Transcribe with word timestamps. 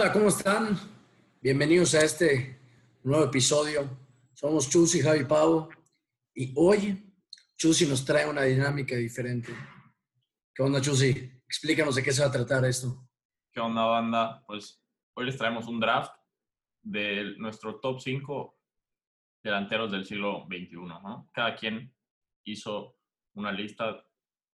banda? 0.00 0.12
¿Cómo 0.14 0.28
están? 0.28 0.78
Bienvenidos 1.42 1.94
a 1.94 2.02
este 2.02 2.58
nuevo 3.02 3.24
episodio. 3.24 3.86
Somos 4.32 4.70
Chus 4.70 4.94
y 4.94 5.02
Javi 5.02 5.26
Pavo 5.26 5.68
y 6.34 6.54
hoy 6.56 7.12
Chusi 7.58 7.86
nos 7.86 8.02
trae 8.02 8.26
una 8.26 8.42
dinámica 8.42 8.96
diferente. 8.96 9.52
¿Qué 10.54 10.62
onda, 10.62 10.80
Chusi? 10.80 11.10
Explícanos 11.46 11.96
de 11.96 12.02
qué 12.02 12.12
se 12.12 12.22
va 12.22 12.28
a 12.28 12.32
tratar 12.32 12.64
esto. 12.64 13.10
¿Qué 13.52 13.60
onda, 13.60 13.84
banda? 13.84 14.42
Pues 14.46 14.82
hoy 15.14 15.26
les 15.26 15.36
traemos 15.36 15.66
un 15.66 15.78
draft 15.78 16.14
de 16.82 17.34
nuestro 17.36 17.78
top 17.78 18.00
5 18.00 18.58
delanteros 19.42 19.92
del 19.92 20.06
siglo 20.06 20.46
XXI. 20.46 20.76
¿no? 20.76 21.28
Cada 21.30 21.54
quien 21.54 21.94
hizo 22.44 22.96
una 23.34 23.52
lista 23.52 24.02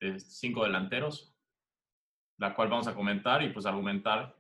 de 0.01 0.19
cinco 0.19 0.65
delanteros, 0.65 1.37
la 2.39 2.53
cual 2.53 2.69
vamos 2.69 2.89
a 2.89 2.97
comentar 2.97 3.45
y 3.45 3.51
pues 3.51 3.65
argumentar 3.65 4.36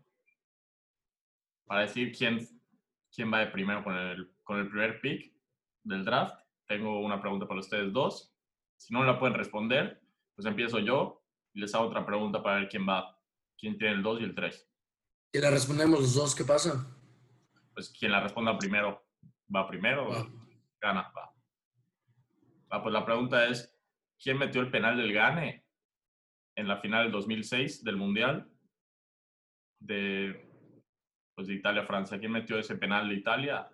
para 1.67 1.83
decir 1.83 2.13
quién, 2.17 2.47
quién 3.13 3.33
va 3.33 3.41
de 3.41 3.49
primero 3.49 3.83
con 3.85 3.97
el, 3.97 4.33
con 4.43 4.59
el 4.59 4.69
primer 4.69 5.01
pick 5.01 5.33
del 5.83 6.05
draft. 6.05 6.35
Tengo 6.67 7.01
una 7.01 7.21
pregunta 7.21 7.47
para 7.47 7.61
ustedes 7.61 7.93
dos. 7.93 8.33
Si 8.77 8.93
no 8.93 9.05
la 9.05 9.19
pueden 9.19 9.37
responder, 9.37 10.01
pues 10.35 10.47
empiezo 10.47 10.79
yo 10.79 11.23
y 11.53 11.61
les 11.61 11.75
hago 11.75 11.87
otra 11.87 12.05
pregunta 12.05 12.43
para 12.43 12.61
ver 12.61 12.69
quién 12.69 12.87
va, 12.89 13.19
quién 13.59 13.77
tiene 13.79 13.95
el 13.95 14.03
2 14.03 14.21
y 14.21 14.25
el 14.25 14.35
3. 14.35 14.71
Si 15.33 15.41
la 15.41 15.51
respondemos 15.51 16.01
los 16.01 16.15
dos, 16.15 16.35
¿qué 16.35 16.45
pasa? 16.45 16.87
Pues 17.75 17.91
quien 17.91 18.13
la 18.13 18.21
responda 18.21 18.57
primero 18.59 19.07
va 19.55 19.67
primero, 19.67 20.09
Va. 20.09 20.27
gana, 20.81 21.13
va. 21.17 21.33
Ah, 22.71 22.83
pues 22.83 22.93
la 22.93 23.05
pregunta 23.05 23.47
es, 23.47 23.75
¿quién 24.19 24.39
metió 24.39 24.61
el 24.61 24.71
penal 24.71 24.97
del 24.97 25.13
Gane 25.13 25.65
en 26.57 26.69
la 26.69 26.79
final 26.81 27.05
del 27.05 27.13
2006 27.13 27.85
del 27.85 27.97
Mundial 27.97 28.51
de, 29.79 30.46
pues 31.37 31.49
de 31.49 31.55
Italia-Francia? 31.55 32.19
¿Quién 32.19 32.33
metió 32.33 32.59
ese 32.59 32.77
penal 32.77 33.09
de 33.09 33.15
Italia 33.15 33.71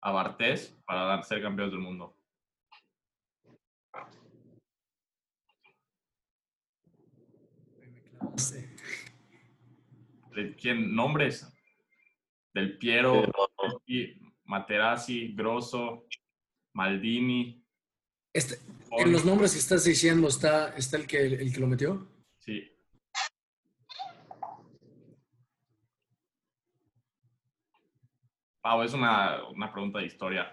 a 0.00 0.10
Bartés 0.12 0.78
para 0.86 1.20
ser 1.24 1.42
campeones 1.42 1.72
del 1.72 1.82
mundo? 1.82 2.16
¿De 10.34 10.54
quién? 10.54 10.94
¿Nombres? 10.94 11.52
Del 12.54 12.78
Piero, 12.78 13.24
Materazzi, 14.44 15.34
Grosso, 15.34 16.06
Maldini. 16.74 17.62
Este, 18.32 18.58
en 18.98 19.12
los 19.12 19.24
nombres 19.24 19.52
que 19.52 19.58
estás 19.58 19.84
diciendo, 19.84 20.28
¿está, 20.28 20.76
está 20.76 20.96
el, 20.96 21.06
que, 21.06 21.26
el 21.26 21.52
que 21.52 21.60
lo 21.60 21.66
metió? 21.66 22.06
Sí. 22.38 22.75
Pau, 28.66 28.82
es 28.82 28.92
una, 28.94 29.44
una 29.50 29.72
pregunta 29.72 30.00
de 30.00 30.06
historia. 30.06 30.52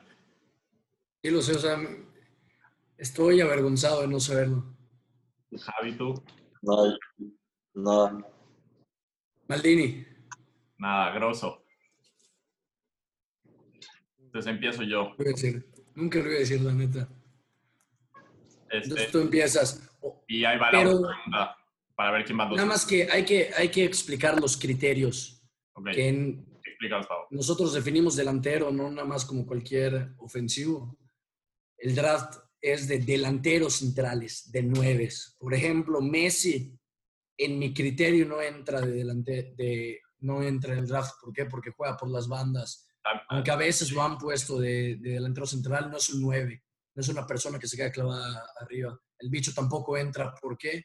Sí, 1.24 1.32
lo 1.32 1.42
sé, 1.42 1.54
o 1.54 1.58
sea, 1.58 1.80
estoy 2.96 3.42
avergonzado 3.42 4.02
de 4.02 4.08
no 4.08 4.20
saberlo. 4.20 4.64
Javi, 5.60 5.98
tú, 5.98 6.14
No, 6.62 6.96
no. 7.74 8.22
Maldini. 9.48 10.06
nada, 10.78 11.10
grosso. 11.16 11.66
Entonces 14.20 14.52
empiezo 14.52 14.84
yo. 14.84 15.06
Lo 15.06 15.16
voy 15.18 15.28
a 15.30 15.32
decir. 15.32 15.66
Nunca 15.96 16.20
lo 16.20 16.26
voy 16.26 16.36
a 16.36 16.40
decir, 16.40 16.62
la 16.62 16.74
neta. 16.74 17.10
Este, 18.70 18.78
Entonces 18.90 19.12
tú 19.12 19.22
empiezas. 19.22 19.90
Y 20.28 20.46
ahí 20.46 20.60
va 20.60 20.66
la 20.72 20.78
pero- 20.78 20.90
pregunta 21.02 21.58
para 21.96 22.12
ver 22.12 22.26
quién 22.26 22.40
va 22.40 22.46
dos. 22.46 22.58
Nada 22.58 22.68
más 22.70 22.86
que 22.86 23.10
hay 23.12 23.26
que, 23.26 23.50
hay 23.58 23.70
que 23.72 23.84
explicar 23.84 24.40
los 24.40 24.56
criterios. 24.56 25.42
Ok, 25.74 25.90
Que 25.94 26.10
en- 26.10 26.53
explícanos, 26.84 27.08
Pau. 27.08 27.28
nosotros 27.32 27.74
definimos 27.74 28.16
delantero, 28.16 28.72
no 28.72 28.90
nada 28.92 29.08
más 29.08 29.26
como 29.26 29.46
cualquier 29.46 30.14
ofensivo. 30.18 30.98
El 31.78 31.96
draft 31.96 32.40
es 32.62 32.88
de 32.88 33.00
delanteros 33.00 33.76
centrales, 33.76 34.52
de 34.52 34.64
nueves. 34.64 35.36
Por 35.40 35.54
ejemplo, 35.54 36.02
Messi, 36.02 36.78
en 37.38 37.60
mi 37.60 37.74
criterio, 37.74 38.26
no 38.26 38.42
entra 38.42 38.82
de 38.82 38.92
delante, 38.92 39.54
de, 39.56 40.00
no 40.20 40.42
entra 40.42 40.74
en 40.74 40.80
el 40.80 40.88
draft. 40.88 41.16
¿Por 41.22 41.34
qué? 41.34 41.46
Porque 41.46 41.72
juega 41.72 41.98
por 41.98 42.10
las 42.10 42.28
bandas. 42.28 42.88
Aunque 43.30 43.52
a 43.52 43.58
veces 43.58 43.92
lo 43.92 44.02
han 44.02 44.18
puesto 44.18 44.60
de, 44.60 44.96
de 44.96 45.12
delantero 45.12 45.46
central, 45.46 45.90
no 45.92 45.98
es 45.98 46.10
un 46.10 46.22
9. 46.22 46.64
No 46.96 47.02
es 47.02 47.10
una 47.10 47.26
persona 47.26 47.60
que 47.60 47.68
se 47.68 47.76
queda 47.76 47.92
clavada 47.92 48.46
arriba. 48.62 48.98
El 49.20 49.30
bicho 49.30 49.52
tampoco 49.54 49.98
entra. 49.98 50.34
¿Por 50.36 50.58
qué? 50.58 50.84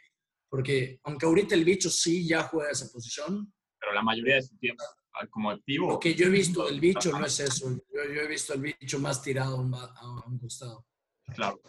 Porque 0.48 0.98
aunque 1.04 1.26
ahorita 1.26 1.54
el 1.54 1.64
bicho 1.64 1.90
sí 1.90 2.26
ya 2.26 2.42
juega 2.44 2.70
esa 2.70 2.90
posición, 2.90 3.52
Pero 3.78 3.92
la 3.92 4.02
mayoría 4.02 4.36
de 4.36 4.42
su 4.42 4.56
tiempo 4.58 4.82
como 5.26 5.50
activo. 5.50 5.88
lo 5.90 5.98
que 5.98 6.14
yo 6.14 6.26
he 6.26 6.30
visto 6.30 6.64
del 6.66 6.78
bicho 6.80 7.10
no 7.18 7.26
es 7.26 7.40
eso. 7.40 7.70
Yo, 7.70 8.04
yo 8.14 8.20
he 8.22 8.28
visto 8.28 8.54
el 8.54 8.60
bicho 8.60 8.98
más 9.00 9.22
tirado 9.22 9.56
a 9.56 9.60
un, 9.60 9.70
ba- 9.70 9.92
a 9.96 10.26
un 10.26 10.38
costado. 10.38 10.86
Claro. 11.34 11.60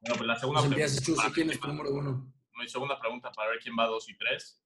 Bueno, 0.00 0.16
pues 0.16 0.26
la 0.26 0.36
segunda 0.38 0.60
Entonces 0.62 0.96
empiezas, 0.98 1.04
pregunta. 1.04 1.34
¿quién 1.34 1.50
es 1.50 1.60
tu 1.60 1.68
número 1.68 1.90
uno? 1.94 2.32
Mi 2.54 2.68
segunda 2.68 2.98
pregunta 2.98 3.30
para 3.32 3.50
ver 3.50 3.58
quién 3.60 3.76
va 3.78 3.86
dos 3.86 4.08
y 4.08 4.16
tres. 4.16 4.62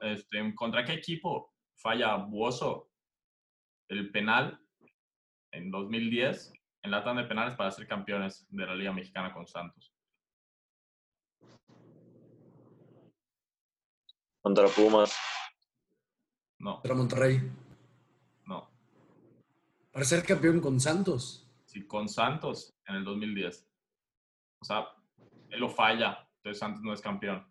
Este, 0.00 0.54
¿Contra 0.54 0.84
qué 0.84 0.92
equipo 0.94 1.54
falla 1.76 2.16
Buoso 2.16 2.90
el 3.88 4.10
penal 4.10 4.60
en 5.52 5.70
2010 5.70 6.52
en 6.82 6.90
la 6.90 7.04
tanda 7.04 7.22
de 7.22 7.28
penales 7.28 7.54
para 7.54 7.70
ser 7.70 7.86
campeones 7.86 8.46
de 8.48 8.66
la 8.66 8.74
Liga 8.74 8.92
Mexicana 8.92 9.32
con 9.32 9.46
Santos? 9.46 9.91
Contra 14.42 14.66
Pumas. 14.68 15.16
No, 16.58 16.74
Contra 16.74 16.94
Monterrey. 16.94 17.50
no. 18.46 18.70
Para 19.92 20.04
ser 20.04 20.24
campeón 20.24 20.60
con 20.60 20.80
Santos. 20.80 21.48
Sí, 21.64 21.86
con 21.86 22.08
Santos 22.08 22.74
en 22.86 22.96
el 22.96 23.04
2010. 23.04 23.68
O 24.60 24.64
sea, 24.64 24.88
él 25.48 25.60
lo 25.60 25.68
falla, 25.68 26.28
entonces 26.36 26.58
Santos 26.58 26.82
no 26.82 26.92
es 26.92 27.00
campeón. 27.00 27.46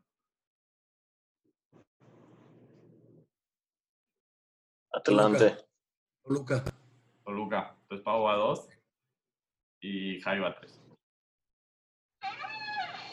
Atlante. 4.94 5.58
Luca. 6.26 6.64
Toluca. 7.24 7.78
Entonces 7.84 8.04
Pau 8.04 8.24
va 8.24 8.34
a 8.34 8.38
dos 8.38 8.68
y 9.80 10.20
Javi 10.22 10.40
va 10.40 10.50
a 10.50 10.56
tres. 10.56 10.82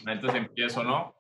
Entonces 0.07 0.41
empiezo, 0.41 0.83
¿no? 0.83 1.18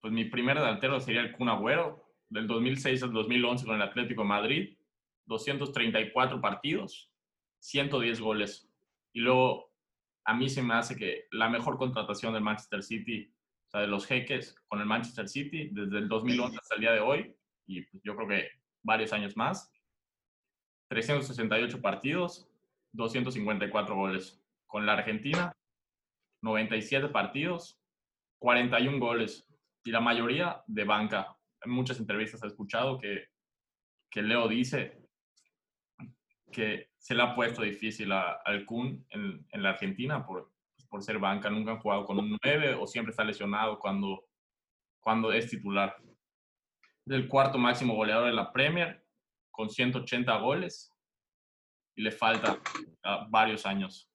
Pues 0.00 0.12
mi 0.12 0.24
primer 0.26 0.58
delantero 0.58 1.00
sería 1.00 1.20
el 1.20 1.32
Kun 1.32 1.48
Agüero, 1.48 2.08
del 2.28 2.46
2006 2.46 3.02
al 3.02 3.12
2011 3.12 3.66
con 3.66 3.76
el 3.76 3.82
Atlético 3.82 4.22
de 4.22 4.28
Madrid, 4.28 4.78
234 5.26 6.40
partidos, 6.40 7.10
110 7.60 8.20
goles. 8.20 8.70
Y 9.12 9.20
luego, 9.20 9.72
a 10.24 10.34
mí 10.34 10.48
se 10.48 10.62
me 10.62 10.74
hace 10.74 10.96
que 10.96 11.26
la 11.30 11.48
mejor 11.48 11.78
contratación 11.78 12.32
del 12.32 12.42
Manchester 12.42 12.82
City, 12.82 13.32
o 13.66 13.70
sea, 13.70 13.80
de 13.80 13.86
los 13.86 14.06
jeques 14.06 14.54
con 14.68 14.80
el 14.80 14.86
Manchester 14.86 15.28
City, 15.28 15.70
desde 15.72 15.98
el 15.98 16.08
2011 16.08 16.58
hasta 16.58 16.74
el 16.74 16.80
día 16.80 16.92
de 16.92 17.00
hoy, 17.00 17.34
y 17.66 17.82
pues 17.82 18.02
yo 18.02 18.14
creo 18.16 18.28
que 18.28 18.48
varios 18.82 19.12
años 19.12 19.36
más, 19.36 19.72
368 20.88 21.80
partidos, 21.80 22.48
254 22.92 23.94
goles. 23.94 24.42
Con 24.66 24.86
la 24.86 24.94
Argentina, 24.94 25.52
97 26.42 27.08
partidos, 27.08 27.80
41 28.38 28.98
goles. 28.98 29.47
Y 29.84 29.90
la 29.90 30.00
mayoría 30.00 30.62
de 30.66 30.84
banca. 30.84 31.36
En 31.62 31.70
muchas 31.70 31.98
entrevistas 31.98 32.42
he 32.42 32.46
escuchado 32.46 32.98
que, 32.98 33.28
que 34.10 34.22
Leo 34.22 34.46
dice 34.48 35.02
que 36.52 36.90
se 36.96 37.14
le 37.14 37.22
ha 37.22 37.34
puesto 37.34 37.62
difícil 37.62 38.10
a- 38.12 38.40
al 38.44 38.64
Kun 38.64 39.06
en, 39.10 39.46
en 39.50 39.62
la 39.62 39.70
Argentina 39.70 40.24
por, 40.24 40.52
por 40.88 41.02
ser 41.02 41.18
banca. 41.18 41.50
Nunca 41.50 41.72
han 41.72 41.78
jugado 41.80 42.04
con 42.04 42.18
un 42.18 42.36
9 42.42 42.74
o 42.74 42.86
siempre 42.86 43.10
está 43.10 43.24
lesionado 43.24 43.78
cuando, 43.78 44.24
cuando 45.00 45.32
es 45.32 45.48
titular. 45.50 45.96
Del 47.04 47.26
cuarto 47.28 47.58
máximo 47.58 47.94
goleador 47.94 48.26
de 48.26 48.34
la 48.34 48.52
Premier, 48.52 49.04
con 49.50 49.70
180 49.70 50.36
goles 50.38 50.94
y 51.96 52.02
le 52.02 52.10
falta 52.12 52.60
varios 53.30 53.66
años. 53.66 54.10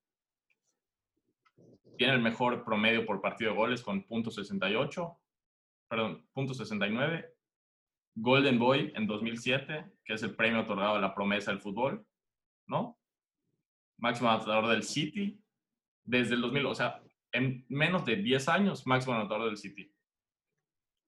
Tiene 1.97 2.13
el 2.13 2.21
mejor 2.21 2.63
promedio 2.63 3.05
por 3.05 3.21
partido 3.21 3.51
de 3.51 3.57
goles 3.57 3.81
con 3.83 4.05
.68, 4.07 5.17
perdón, 5.93 6.27
.69. 6.33 7.29
Golden 8.15 8.57
Boy 8.57 8.91
en 8.95 9.05
2007, 9.05 9.93
que 10.03 10.13
es 10.13 10.23
el 10.23 10.35
premio 10.35 10.61
otorgado 10.61 10.95
a 10.95 10.99
la 10.99 11.13
promesa 11.13 11.51
del 11.51 11.61
fútbol, 11.61 12.03
¿no? 12.67 12.99
Máximo 13.99 14.31
anotador 14.31 14.69
del 14.69 14.81
City 14.81 15.39
desde 16.03 16.33
el 16.33 16.41
2000, 16.41 16.65
o 16.65 16.73
sea, 16.73 16.99
en 17.31 17.63
menos 17.69 18.05
de 18.05 18.15
10 18.15 18.49
años, 18.49 18.87
máximo 18.87 19.13
anotador 19.13 19.45
del 19.45 19.57
City. 19.57 19.93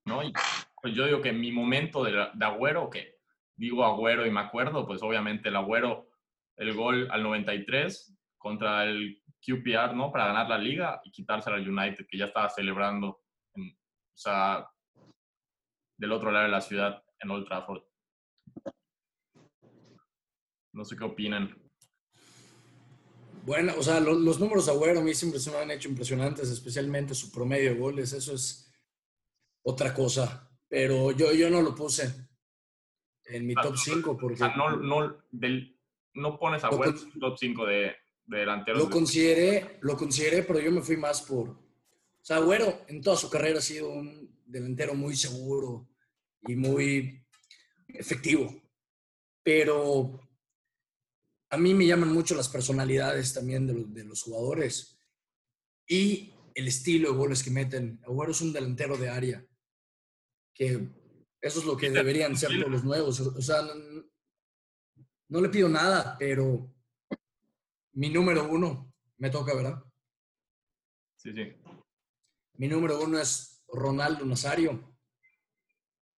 ¿No? 0.05 0.21
Y 0.23 0.31
pues 0.79 0.93
yo 0.93 1.07
digo 1.07 1.19
que 1.19 1.33
mi 1.33 1.51
momento 1.51 2.03
de, 2.03 2.11
de 2.11 2.45
Agüero, 2.45 2.87
que 2.91 3.15
digo 3.55 3.83
Agüero 3.83 4.23
y 4.27 4.29
me 4.29 4.41
acuerdo, 4.41 4.85
pues 4.85 5.01
obviamente 5.01 5.49
el 5.49 5.55
Agüero, 5.55 6.11
el 6.57 6.75
gol 6.75 7.07
al 7.09 7.23
93 7.23 8.15
contra 8.37 8.83
el 8.83 9.19
QPR, 9.43 9.95
¿no? 9.95 10.11
Para 10.11 10.27
ganar 10.27 10.47
la 10.47 10.59
liga 10.59 11.01
y 11.03 11.09
quitarse 11.09 11.49
al 11.49 11.67
United, 11.67 12.05
que 12.07 12.19
ya 12.19 12.25
estaba 12.25 12.49
celebrando. 12.49 13.23
En- 13.55 13.71
o 13.71 14.17
sea, 14.17 14.65
del 15.97 16.11
otro 16.11 16.31
lado 16.31 16.45
de 16.45 16.51
la 16.51 16.61
ciudad, 16.61 17.03
en 17.19 17.31
Old 17.31 17.47
Trafford. 17.47 17.83
No 20.73 20.83
sé 20.83 20.95
qué 20.97 21.03
opinan. 21.03 21.55
Bueno, 23.45 23.73
o 23.77 23.83
sea, 23.83 23.99
lo- 23.99 24.13
los, 24.15 24.39
números 24.39 24.65
de 24.65 24.71
Agüero 24.71 24.99
a 24.99 25.03
mí 25.03 25.13
siempre 25.13 25.39
se 25.39 25.51
me 25.51 25.57
han 25.57 25.71
hecho 25.71 25.87
impresionantes, 25.87 26.49
especialmente 26.49 27.13
su 27.13 27.31
promedio 27.31 27.73
de 27.73 27.79
goles. 27.79 28.11
Eso 28.13 28.33
es 28.33 28.71
otra 29.63 29.93
cosa. 29.93 30.49
Pero 30.67 31.11
yo, 31.11 31.31
yo 31.31 31.49
no 31.49 31.61
lo 31.61 31.75
puse 31.75 32.27
en 33.25 33.45
mi 33.45 33.53
Ah, 33.55 33.61
top 33.61 33.77
5 33.77 34.11
O 34.11 34.17
porque 34.17 34.37
sea, 34.37 34.55
no, 34.55 34.75
no, 34.77 35.23
del, 35.31 35.79
no 36.15 36.37
pones 36.39 36.63
a 36.63 36.69
Lo 36.71 36.77
Güero 36.77 36.93
con- 36.95 37.11
en 37.13 37.19
top 37.19 37.37
5 37.37 37.65
de, 37.67 37.95
de 38.25 38.37
delanteros. 38.39 38.79
lo 38.81 38.85
de- 38.87 38.91
consideré, 38.91 39.79
lo 39.81 39.95
consideré, 39.95 40.43
pero 40.43 40.59
yo 40.59 40.71
me 40.71 40.81
fui 40.81 40.97
más 40.97 41.21
por... 41.21 41.49
O 41.49 41.57
sea, 42.27 42.37
Agüero 42.37 42.81
en 42.87 43.01
toda 43.01 43.15
su 43.15 43.29
carrera 43.29 43.59
ha 43.59 43.61
sido 43.61 43.89
un 43.89 44.34
delantero 44.45 44.93
muy 44.93 45.15
seguro 45.15 45.89
y 46.41 46.55
muy 46.55 47.25
efectivo. 47.87 48.53
Pero 49.43 50.19
a 51.49 51.57
mí 51.57 51.73
me 51.73 51.85
llaman 51.85 52.13
mucho 52.13 52.35
las 52.35 52.49
personalidades 52.49 53.33
también 53.33 53.67
de 53.67 53.73
los, 53.73 53.93
de 53.93 54.03
los 54.03 54.21
jugadores 54.23 54.99
y 55.87 56.33
el 56.53 56.67
estilo 56.67 57.11
de 57.11 57.17
goles 57.17 57.43
que 57.43 57.51
meten. 57.51 57.99
Agüero 58.05 58.31
es 58.31 58.41
un 58.41 58.53
delantero 58.53 58.97
de 58.97 59.09
área, 59.09 59.45
que 60.53 60.89
eso 61.41 61.59
es 61.59 61.65
lo 61.65 61.77
que 61.77 61.91
deberían 61.91 62.35
ser 62.35 62.49
todos 62.57 62.71
los 62.71 62.83
nuevos. 62.83 63.19
O 63.19 63.41
sea, 63.41 63.61
no, 63.61 64.03
no 65.29 65.41
le 65.41 65.49
pido 65.49 65.69
nada, 65.69 66.15
pero 66.17 66.73
mi 67.93 68.09
número 68.09 68.49
uno 68.49 68.93
me 69.17 69.29
toca, 69.29 69.53
¿verdad? 69.53 69.83
Sí, 71.17 71.33
sí. 71.33 71.55
Mi 72.57 72.67
número 72.67 73.01
uno 73.01 73.19
es 73.19 73.54
Ronaldo 73.75 74.25
Nazario, 74.25 74.97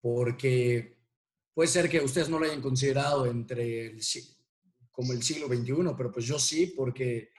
porque 0.02 0.98
puede 1.54 1.68
ser 1.68 1.90
que 1.90 2.00
ustedes 2.00 2.30
no 2.30 2.40
lo 2.40 2.46
hayan 2.46 2.62
considerado 2.62 3.26
entre 3.26 3.88
el, 3.88 4.02
como 4.92 5.14
el 5.14 5.24
siglo 5.24 5.48
XXI, 5.48 5.74
pero 5.98 6.12
pues 6.12 6.26
yo 6.26 6.40
sí, 6.40 6.68
porque 6.68 7.32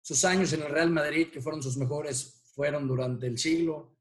sus 0.00 0.24
años 0.24 0.52
en 0.52 0.62
el 0.62 0.70
Real 0.70 0.90
Madrid, 0.90 1.28
que 1.30 1.40
fueron 1.40 1.62
sus 1.62 1.76
mejores, 1.76 2.50
fueron 2.54 2.88
durante 2.88 3.26
el 3.26 3.38
siglo, 3.38 3.98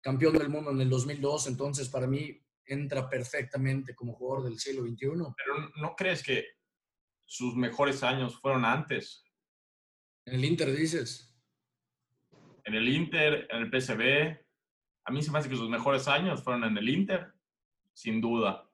campeón 0.00 0.36
del 0.38 0.48
mundo 0.48 0.70
en 0.70 0.80
el 0.80 0.90
2002, 0.90 1.46
entonces 1.48 1.88
para 1.88 2.06
mí 2.06 2.42
entra 2.66 3.08
perfectamente 3.08 3.94
como 3.94 4.14
jugador 4.14 4.44
del 4.44 4.58
siglo 4.58 4.82
XXI. 4.82 5.08
Pero 5.36 5.70
¿no 5.76 5.94
crees 5.94 6.22
que 6.22 6.44
sus 7.24 7.54
mejores 7.54 8.02
años 8.02 8.40
fueron 8.40 8.64
antes? 8.64 9.24
En 10.24 10.34
el 10.34 10.44
Inter 10.44 10.74
dices, 10.74 11.34
En 12.64 12.74
el 12.74 12.88
Inter, 12.88 13.48
en 13.50 13.62
el 13.62 13.70
PSV. 13.70 14.40
A 15.04 15.10
mí 15.12 15.22
se 15.22 15.30
me 15.30 15.38
hace 15.38 15.48
que 15.48 15.56
sus 15.56 15.68
mejores 15.68 16.06
años 16.08 16.42
fueron 16.42 16.64
en 16.64 16.76
el 16.78 16.88
Inter, 16.88 17.32
sin 17.92 18.20
duda. 18.20 18.68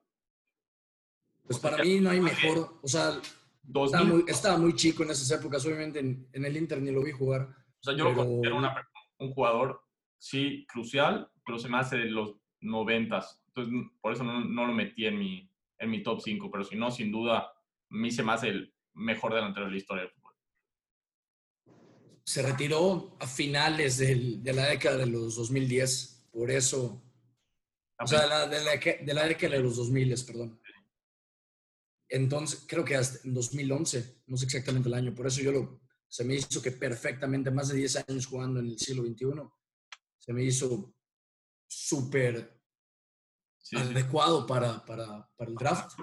pues 1.45 1.57
O 1.57 1.61
sea, 1.61 1.71
para 1.71 1.83
mí 1.83 1.99
no 1.99 2.09
hay 2.11 2.21
mejor, 2.21 2.79
o 2.81 2.87
sea, 2.87 3.09
estaba 3.09 3.21
2000, 3.63 4.07
muy, 4.07 4.23
estaba 4.27 4.57
muy 4.57 4.75
chico 4.75 5.03
en 5.03 5.11
esas 5.11 5.31
épocas, 5.39 5.65
obviamente 5.65 5.99
en, 5.99 6.27
en 6.33 6.45
el 6.45 6.55
Inter 6.57 6.81
ni 6.81 6.91
lo 6.91 7.03
vi 7.03 7.11
jugar. 7.11 7.41
o 7.79 7.83
sea, 7.83 7.95
yo 7.95 8.03
lo 8.05 8.09
pero- 8.11 8.25
considero 8.25 8.57
una- 8.57 8.89
un 9.19 9.33
jugador, 9.33 9.81
sí, 10.17 10.65
crucial, 10.67 11.29
pero 11.45 11.57
se 11.59 11.67
me 11.69 11.77
hace 11.77 11.97
de 11.97 12.05
los 12.05 12.35
noventas. 12.61 13.41
Entonces, 13.47 13.91
por 13.99 14.13
eso 14.13 14.23
no, 14.23 14.43
no 14.45 14.67
lo 14.67 14.73
metí 14.73 15.05
en 15.05 15.17
mi, 15.17 15.51
en 15.77 15.89
mi 15.89 16.03
top 16.03 16.21
5, 16.21 16.49
pero 16.51 16.63
si 16.63 16.75
no, 16.77 16.91
sin 16.91 17.11
duda, 17.11 17.39
a 17.39 17.53
mí 17.89 18.11
se 18.11 18.23
me 18.23 18.33
hace 18.33 18.49
el 18.49 18.73
mejor 18.93 19.33
delantero 19.33 19.65
de 19.65 19.71
la 19.71 19.77
historia 19.77 20.03
del 20.03 20.11
fútbol. 20.11 20.33
se 22.23 22.43
retiró 22.43 23.17
a 23.19 23.25
finales 23.25 23.97
del- 23.97 24.43
de 24.43 24.53
la 24.53 24.67
década 24.67 24.97
de 24.97 25.07
los 25.07 25.35
2010, 25.35 26.18
por 26.39 26.51
eso, 26.51 27.03
o 28.01 28.07
sea, 28.07 28.21
de 28.21 28.27
la, 28.29 28.47
de 28.47 28.63
la, 28.63 28.79
que- 28.79 28.99
de 29.05 29.13
la 29.13 29.25
década 29.27 29.57
de 29.57 29.61
los 29.63 29.75
2000, 29.75 30.15
perdón. 30.25 30.61
Entonces, 32.07 32.63
creo 32.65 32.85
que 32.85 32.95
hasta 32.95 33.27
en 33.27 33.33
2011, 33.33 34.21
no 34.27 34.37
sé 34.37 34.45
exactamente 34.45 34.87
el 34.87 34.93
año, 34.95 35.13
por 35.13 35.27
eso 35.27 35.41
yo 35.41 35.51
lo, 35.51 35.81
se 36.07 36.23
me 36.23 36.35
hizo 36.35 36.61
que 36.61 36.71
perfectamente, 36.71 37.51
más 37.51 37.67
de 37.67 37.75
10 37.75 38.05
años 38.07 38.25
jugando 38.25 38.61
en 38.61 38.67
el 38.67 38.79
siglo 38.79 39.03
XXI, 39.03 39.25
se 40.17 40.31
me 40.31 40.43
hizo 40.45 40.95
súper 41.67 42.57
Sí, 43.61 43.75
sí. 43.75 43.81
adecuado 43.83 44.47
para, 44.47 44.83
para, 44.85 45.29
para 45.35 45.49
el 45.51 45.57
draft. 45.57 45.99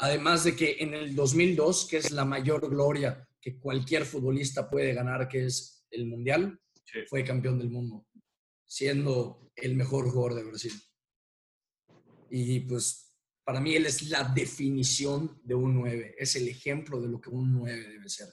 Además 0.00 0.44
de 0.44 0.54
que 0.54 0.76
en 0.80 0.92
el 0.92 1.16
2002, 1.16 1.86
que 1.88 1.96
es 1.96 2.10
la 2.10 2.26
mayor 2.26 2.68
gloria 2.68 3.26
que 3.40 3.58
cualquier 3.58 4.04
futbolista 4.04 4.68
puede 4.68 4.92
ganar, 4.92 5.26
que 5.28 5.46
es 5.46 5.86
el 5.90 6.06
Mundial, 6.08 6.60
Sí. 6.90 7.00
fue 7.06 7.22
campeón 7.22 7.58
del 7.58 7.68
mundo, 7.68 8.06
siendo 8.68 9.50
el 9.56 9.74
mejor 9.74 10.08
jugador 10.10 10.34
de 10.34 10.44
Brasil. 10.44 10.72
Y 12.30 12.60
pues 12.60 13.14
para 13.42 13.60
mí 13.60 13.74
él 13.74 13.86
es 13.86 14.10
la 14.10 14.24
definición 14.24 15.40
de 15.42 15.54
un 15.54 15.74
9, 15.74 16.16
es 16.18 16.36
el 16.36 16.46
ejemplo 16.48 17.00
de 17.00 17.08
lo 17.08 17.18
que 17.20 17.30
un 17.30 17.50
9 17.54 17.88
debe 17.88 18.08
ser. 18.08 18.28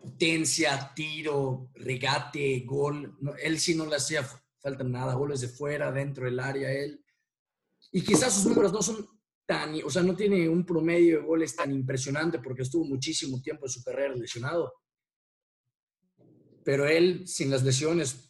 Potencia, 0.00 0.92
tiro, 0.94 1.72
regate, 1.74 2.60
gol. 2.60 3.18
No, 3.20 3.34
él 3.34 3.58
sí 3.58 3.74
no 3.74 3.86
le 3.86 3.96
hacía 3.96 4.22
falta 4.60 4.84
nada, 4.84 5.14
goles 5.14 5.40
de 5.40 5.48
fuera, 5.48 5.90
dentro 5.90 6.26
del 6.26 6.38
área, 6.38 6.70
él. 6.72 7.04
Y 7.90 8.02
quizás 8.02 8.34
sus 8.34 8.46
números 8.46 8.72
no 8.72 8.82
son 8.82 9.04
tan, 9.44 9.74
o 9.84 9.90
sea, 9.90 10.02
no 10.02 10.14
tiene 10.14 10.48
un 10.48 10.64
promedio 10.64 11.18
de 11.18 11.26
goles 11.26 11.56
tan 11.56 11.72
impresionante 11.72 12.38
porque 12.38 12.62
estuvo 12.62 12.84
muchísimo 12.84 13.40
tiempo 13.42 13.66
en 13.66 13.70
su 13.70 13.82
carrera 13.82 14.14
lesionado. 14.14 14.72
Pero 16.62 16.86
él, 16.86 17.26
sin 17.26 17.50
las 17.50 17.64
lesiones, 17.64 18.27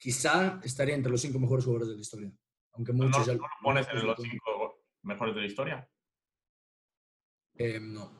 quizá 0.00 0.58
estaría 0.64 0.94
entre 0.94 1.12
los 1.12 1.20
cinco 1.20 1.38
mejores 1.38 1.64
jugadores 1.64 1.88
de 1.90 1.94
la 1.96 2.00
historia. 2.00 2.32
Aunque 2.72 2.92
No, 2.92 3.04
muchos 3.04 3.26
no 3.26 3.32
ya 3.34 3.38
lo 3.38 3.46
pones 3.62 3.86
en 3.88 4.06
los 4.06 4.16
5 4.20 4.82
mejores 5.02 5.34
de 5.34 5.40
la 5.42 5.46
historia, 5.46 5.90
Eh, 7.56 7.78
no. 7.80 8.10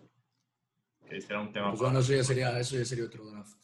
que 1.09 1.21
será 1.21 1.41
un 1.41 1.53
tema. 1.53 1.71
Pues 1.71 1.81
bueno, 1.81 2.00
eso 2.00 2.12
ya 2.12 2.23
sería, 2.23 2.59
eso 2.59 2.77
ya 2.77 2.85
sería 2.85 3.06
otro 3.06 3.25
draft. 3.31 3.56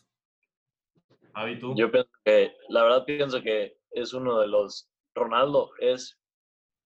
Javi, 1.35 1.59
tú. 1.59 1.75
Yo 1.77 1.91
pienso 1.91 2.11
que, 2.25 2.57
la 2.71 2.83
verdad 2.83 3.05
pienso 3.05 3.43
que 3.43 3.79
es 3.91 4.15
uno 4.15 4.41
de 4.41 4.49
los, 4.49 4.89
Ronaldo 5.15 5.73
es, 5.79 6.19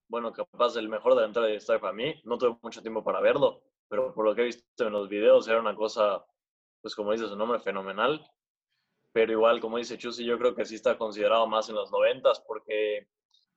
bueno, 0.09 0.33
capaz 0.33 0.77
el 0.77 0.89
mejor 0.89 1.15
delantero 1.15 1.45
de 1.47 1.53
la 1.53 1.59
historia 1.59 1.81
para 1.81 1.93
mí. 1.93 2.21
No 2.25 2.37
tuve 2.37 2.59
mucho 2.63 2.83
tiempo 2.83 3.05
para 3.05 3.21
verlo, 3.21 3.63
pero 3.89 4.13
por 4.13 4.25
lo 4.25 4.35
que 4.35 4.43
he 4.43 4.47
visto 4.47 4.87
en 4.87 4.93
los 4.93 5.09
videos 5.09 5.47
era 5.47 5.61
una 5.61 5.77
cosa, 5.77 6.25
pues 6.81 6.97
como 6.97 7.13
dice 7.13 7.29
su 7.29 7.37
nombre, 7.37 7.61
fenomenal. 7.61 8.27
Pero 9.13 9.33
igual, 9.33 9.61
como 9.61 9.79
dice 9.79 9.99
Chusi, 9.99 10.25
yo 10.25 10.39
creo 10.39 10.55
que 10.55 10.65
sí 10.65 10.77
está 10.77 10.97
considerado 10.97 11.47
más 11.47 11.69
en 11.69 11.75
los 11.75 11.91
noventas 11.91 12.41
porque 12.47 13.09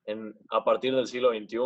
en, 0.04 0.34
a 0.50 0.64
partir 0.64 0.94
del 0.94 1.06
siglo 1.06 1.30
XXI 1.30 1.58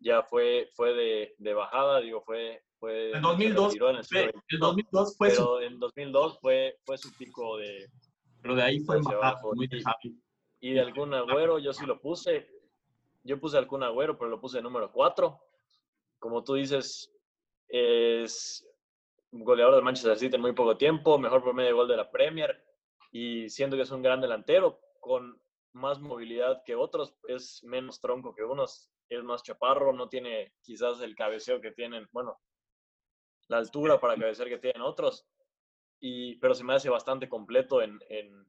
ya 0.00 0.22
fue, 0.22 0.68
fue 0.74 0.92
de, 0.92 1.34
de 1.38 1.54
bajada, 1.54 2.00
digo, 2.00 2.20
fue... 2.22 2.62
fue 2.78 3.08
En 3.08 3.14
se 3.14 3.20
2002, 3.20 3.66
retiró 3.68 3.90
en 3.90 3.96
el 3.96 4.04
XXI, 4.04 4.18
el 4.48 4.58
2002 4.60 5.16
fue 5.16 5.30
su- 5.30 5.36
pero 5.42 5.60
en 5.62 5.78
2002 5.80 6.38
fue, 6.40 6.76
fue 6.84 6.98
su 6.98 7.14
pico 7.16 7.56
de, 7.56 7.88
pero 8.42 8.54
de 8.54 8.62
ahí 8.62 8.80
fue 8.80 8.96
como 9.40 9.62
dice 9.62 9.82
Y- 10.02 10.20
y 10.60 10.72
de 10.74 10.80
algún 10.80 11.14
agüero, 11.14 11.58
yo 11.58 11.72
sí 11.72 11.86
lo 11.86 12.00
puse. 12.00 12.48
Yo 13.24 13.40
puse 13.40 13.56
algún 13.58 13.82
agüero, 13.82 14.16
pero 14.16 14.30
lo 14.30 14.40
puse 14.40 14.60
número 14.62 14.90
4. 14.92 15.38
Como 16.18 16.44
tú 16.44 16.54
dices, 16.54 17.10
es 17.68 18.66
goleador 19.32 19.74
del 19.74 19.84
Manchester 19.84 20.16
City 20.16 20.36
en 20.36 20.42
muy 20.42 20.52
poco 20.52 20.76
tiempo, 20.76 21.18
mejor 21.18 21.42
promedio 21.42 21.68
de 21.70 21.74
gol 21.74 21.88
de 21.88 21.96
la 21.96 22.10
Premier. 22.10 22.62
Y 23.10 23.48
siento 23.48 23.76
que 23.76 23.82
es 23.82 23.90
un 23.90 24.02
gran 24.02 24.20
delantero, 24.20 24.80
con 25.00 25.40
más 25.72 26.00
movilidad 26.00 26.62
que 26.64 26.74
otros, 26.74 27.14
es 27.28 27.62
menos 27.64 28.00
tronco 28.00 28.34
que 28.34 28.44
unos, 28.44 28.90
es 29.08 29.22
más 29.22 29.42
chaparro, 29.42 29.92
no 29.92 30.08
tiene 30.08 30.54
quizás 30.62 31.00
el 31.00 31.14
cabeceo 31.14 31.60
que 31.60 31.72
tienen, 31.72 32.08
bueno, 32.12 32.40
la 33.48 33.58
altura 33.58 34.00
para 34.00 34.16
cabecear 34.16 34.48
que 34.48 34.58
tienen 34.58 34.82
otros. 34.82 35.26
Y, 36.00 36.36
pero 36.36 36.54
se 36.54 36.64
me 36.64 36.74
hace 36.74 36.90
bastante 36.90 37.28
completo 37.28 37.80
en, 37.80 37.98
en, 38.08 38.46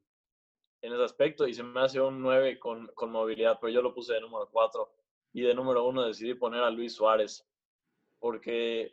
en 0.82 0.94
ese 0.94 1.04
aspecto 1.04 1.48
y 1.48 1.54
se 1.54 1.64
me 1.64 1.82
hace 1.82 2.00
un 2.02 2.22
9 2.22 2.60
con, 2.60 2.88
con 2.88 3.12
movilidad, 3.12 3.58
pero 3.60 3.72
yo 3.72 3.82
lo 3.82 3.94
puse 3.94 4.14
de 4.14 4.22
número 4.22 4.50
4 4.52 4.92
y 5.34 5.42
de 5.42 5.54
número 5.54 5.86
1 5.86 6.08
decidí 6.08 6.34
poner 6.34 6.64
a 6.64 6.70
Luis 6.70 6.94
Suárez, 6.96 7.48
porque 8.20 8.92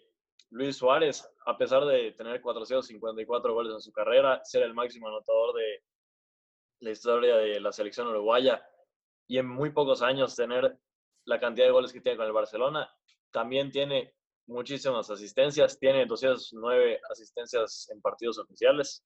Luis 0.54 0.76
Suárez, 0.76 1.28
a 1.46 1.58
pesar 1.58 1.84
de 1.84 2.12
tener 2.12 2.40
454 2.40 3.52
goles 3.52 3.72
en 3.74 3.80
su 3.80 3.92
carrera, 3.92 4.40
ser 4.44 4.62
el 4.62 4.72
máximo 4.72 5.08
anotador 5.08 5.56
de 5.56 5.82
la 6.80 6.90
historia 6.92 7.36
de 7.36 7.58
la 7.60 7.72
selección 7.72 8.06
uruguaya 8.06 8.64
y 9.26 9.38
en 9.38 9.48
muy 9.48 9.70
pocos 9.70 10.00
años 10.00 10.36
tener 10.36 10.78
la 11.24 11.40
cantidad 11.40 11.66
de 11.66 11.72
goles 11.72 11.92
que 11.92 12.00
tiene 12.00 12.16
con 12.16 12.26
el 12.26 12.32
Barcelona, 12.32 12.88
también 13.32 13.72
tiene 13.72 14.14
muchísimas 14.46 15.10
asistencias, 15.10 15.76
tiene 15.76 16.06
209 16.06 17.00
asistencias 17.10 17.88
en 17.90 18.00
partidos 18.00 18.38
oficiales 18.38 19.04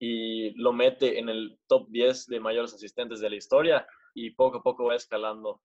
y 0.00 0.50
lo 0.60 0.72
mete 0.72 1.16
en 1.20 1.28
el 1.28 1.60
top 1.68 1.86
10 1.90 2.26
de 2.26 2.40
mayores 2.40 2.74
asistentes 2.74 3.20
de 3.20 3.30
la 3.30 3.36
historia 3.36 3.86
y 4.14 4.30
poco 4.30 4.58
a 4.58 4.62
poco 4.64 4.86
va 4.86 4.96
escalando. 4.96 5.62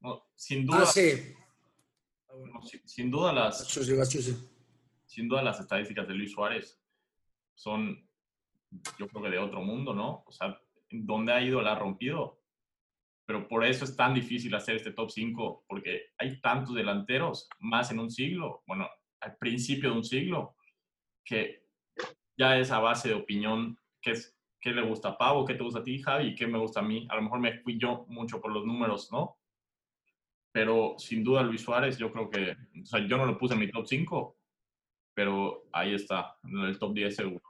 No, 0.00 0.24
sin 0.34 0.66
duda, 0.66 0.82
Ah, 0.82 0.86
sí. 0.86 1.34
Sin, 2.62 2.88
sin 2.88 3.10
duda 3.10 3.32
las, 3.32 3.68
sin 5.06 5.28
duda 5.28 5.42
las 5.42 5.60
estadísticas 5.60 6.06
de 6.06 6.14
Luis 6.14 6.32
Suárez 6.32 6.80
son, 7.54 8.08
yo 8.98 9.08
creo 9.08 9.22
que 9.22 9.30
de 9.30 9.38
otro 9.38 9.60
mundo, 9.62 9.94
¿no? 9.94 10.22
O 10.26 10.32
sea, 10.32 10.58
donde 10.90 11.32
ha 11.32 11.42
ido 11.42 11.60
la 11.60 11.72
ha 11.72 11.78
rompido. 11.78 12.40
pero 13.26 13.46
por 13.46 13.64
eso 13.64 13.84
es 13.84 13.94
tan 13.96 14.14
difícil 14.14 14.54
hacer 14.54 14.76
este 14.76 14.92
top 14.92 15.10
5, 15.10 15.64
porque 15.68 16.06
hay 16.18 16.40
tantos 16.40 16.74
delanteros, 16.74 17.48
más 17.60 17.90
en 17.90 18.00
un 18.00 18.10
siglo, 18.10 18.62
bueno, 18.66 18.88
al 19.20 19.36
principio 19.36 19.90
de 19.90 19.96
un 19.96 20.04
siglo, 20.04 20.56
que 21.24 21.66
ya 22.36 22.58
es 22.58 22.70
a 22.70 22.80
base 22.80 23.08
de 23.08 23.14
opinión, 23.14 23.78
qué, 24.00 24.12
es, 24.12 24.36
qué 24.60 24.72
le 24.72 24.82
gusta 24.82 25.10
a 25.10 25.18
Pavo, 25.18 25.44
qué 25.44 25.54
te 25.54 25.62
gusta 25.62 25.80
a 25.80 25.84
ti, 25.84 26.00
Javi, 26.00 26.34
qué 26.34 26.46
me 26.46 26.58
gusta 26.58 26.80
a 26.80 26.82
mí. 26.82 27.06
A 27.10 27.16
lo 27.16 27.22
mejor 27.22 27.40
me 27.40 27.58
fui 27.60 27.78
yo 27.78 28.06
mucho 28.08 28.40
por 28.40 28.52
los 28.52 28.64
números, 28.64 29.10
¿no? 29.12 29.39
Pero 30.52 30.96
sin 30.98 31.22
duda 31.22 31.42
Luis 31.42 31.60
Suárez, 31.60 31.96
yo 31.96 32.12
creo 32.12 32.28
que, 32.28 32.56
o 32.82 32.86
sea, 32.86 33.06
yo 33.06 33.16
no 33.16 33.26
lo 33.26 33.38
puse 33.38 33.54
en 33.54 33.60
mi 33.60 33.70
top 33.70 33.86
5, 33.86 34.36
pero 35.14 35.68
ahí 35.72 35.94
está, 35.94 36.36
en 36.44 36.58
el 36.58 36.78
top 36.78 36.94
10 36.94 37.14
seguro. 37.14 37.42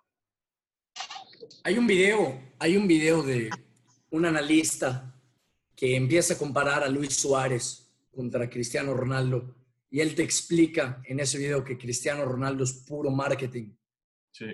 Hay 1.65 1.79
un 1.79 1.87
video, 1.87 2.41
hay 2.59 2.77
un 2.77 2.87
video 2.87 3.23
de 3.23 3.51
un 4.11 4.27
analista 4.27 5.15
que 5.75 5.97
empieza 5.97 6.35
a 6.35 6.39
comparar 6.39 6.83
a 6.83 6.89
Luis 6.89 7.17
Suárez 7.17 7.91
contra 8.11 8.51
Cristiano 8.51 8.93
Ronaldo 8.93 9.57
y 9.91 10.01
él 10.01 10.15
te 10.15 10.23
explica 10.23 11.01
en 11.05 11.21
ese 11.21 11.39
video 11.39 11.65
que 11.65 11.79
Cristiano 11.79 12.25
Ronaldo 12.25 12.65
es 12.65 12.73
puro 12.87 13.11
marketing. 13.11 13.75
Sí. 14.31 14.47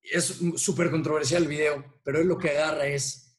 Es 0.00 0.40
súper 0.56 0.90
controversial 0.90 1.42
el 1.42 1.48
video, 1.48 2.00
pero 2.04 2.20
él 2.20 2.28
lo 2.28 2.38
que 2.38 2.50
agarra 2.50 2.86
es, 2.86 3.36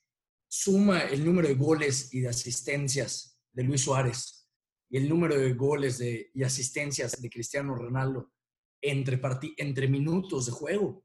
suma 0.49 1.01
el 1.01 1.23
número 1.23 1.47
de 1.47 1.55
goles 1.55 2.13
y 2.13 2.21
de 2.21 2.29
asistencias 2.29 3.36
de 3.57 3.63
Luis 3.63 3.81
Suárez 3.81 4.47
y 4.87 4.97
el 4.97 5.09
número 5.09 5.35
de 5.35 5.53
goles 5.53 5.97
de, 5.97 6.29
y 6.31 6.43
asistencias 6.43 7.19
de 7.19 7.27
Cristiano 7.27 7.73
Ronaldo 7.73 8.31
entre, 8.79 9.19
entre 9.57 9.87
minutos 9.87 10.45
de 10.45 10.51
juego. 10.51 11.03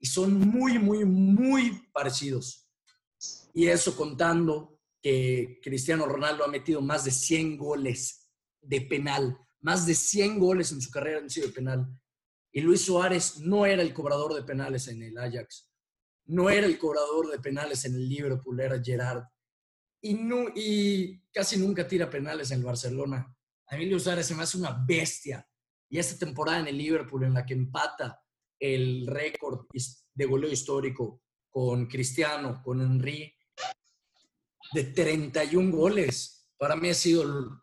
Y 0.00 0.06
son 0.06 0.40
muy, 0.40 0.78
muy, 0.78 1.04
muy 1.04 1.86
parecidos. 1.92 2.66
Y 3.52 3.66
eso 3.66 3.94
contando 3.94 4.80
que 5.02 5.60
Cristiano 5.62 6.06
Ronaldo 6.06 6.44
ha 6.44 6.48
metido 6.48 6.80
más 6.80 7.04
de 7.04 7.10
100 7.10 7.58
goles 7.58 8.30
de 8.62 8.80
penal, 8.80 9.38
más 9.60 9.84
de 9.84 9.94
100 9.94 10.38
goles 10.38 10.72
en 10.72 10.80
su 10.80 10.90
carrera 10.90 11.18
han 11.18 11.28
sido 11.28 11.48
de 11.48 11.52
penal. 11.52 11.86
Y 12.52 12.62
Luis 12.62 12.86
Suárez 12.86 13.38
no 13.40 13.66
era 13.66 13.82
el 13.82 13.92
cobrador 13.92 14.32
de 14.32 14.42
penales 14.42 14.88
en 14.88 15.02
el 15.02 15.18
Ajax, 15.18 15.70
no 16.24 16.48
era 16.48 16.66
el 16.66 16.78
cobrador 16.78 17.30
de 17.30 17.38
penales 17.38 17.84
en 17.84 17.94
el 17.96 18.08
Liverpool, 18.08 18.60
era 18.60 18.82
Gerard. 18.82 19.24
Y, 20.02 20.18
y 20.54 21.22
casi 21.32 21.56
nunca 21.56 21.86
tira 21.86 22.10
penales 22.10 22.50
en 22.50 22.58
el 22.58 22.64
Barcelona. 22.64 23.34
A 23.68 23.76
Luis 23.76 24.02
Suárez 24.02 24.26
se 24.26 24.34
me 24.34 24.42
hace 24.42 24.58
una 24.58 24.84
bestia. 24.86 25.48
Y 25.88 25.98
esta 25.98 26.18
temporada 26.18 26.60
en 26.60 26.68
el 26.68 26.76
Liverpool, 26.76 27.24
en 27.24 27.34
la 27.34 27.46
que 27.46 27.54
empata 27.54 28.22
el 28.58 29.06
récord 29.06 29.66
de 30.14 30.24
goleo 30.24 30.50
histórico 30.50 31.22
con 31.48 31.86
Cristiano, 31.86 32.62
con 32.62 32.80
Henry, 32.80 33.34
de 34.72 34.84
31 34.84 35.76
goles. 35.76 36.48
Para 36.56 36.76
mí 36.76 36.88
ha 36.88 36.94
sido 36.94 37.62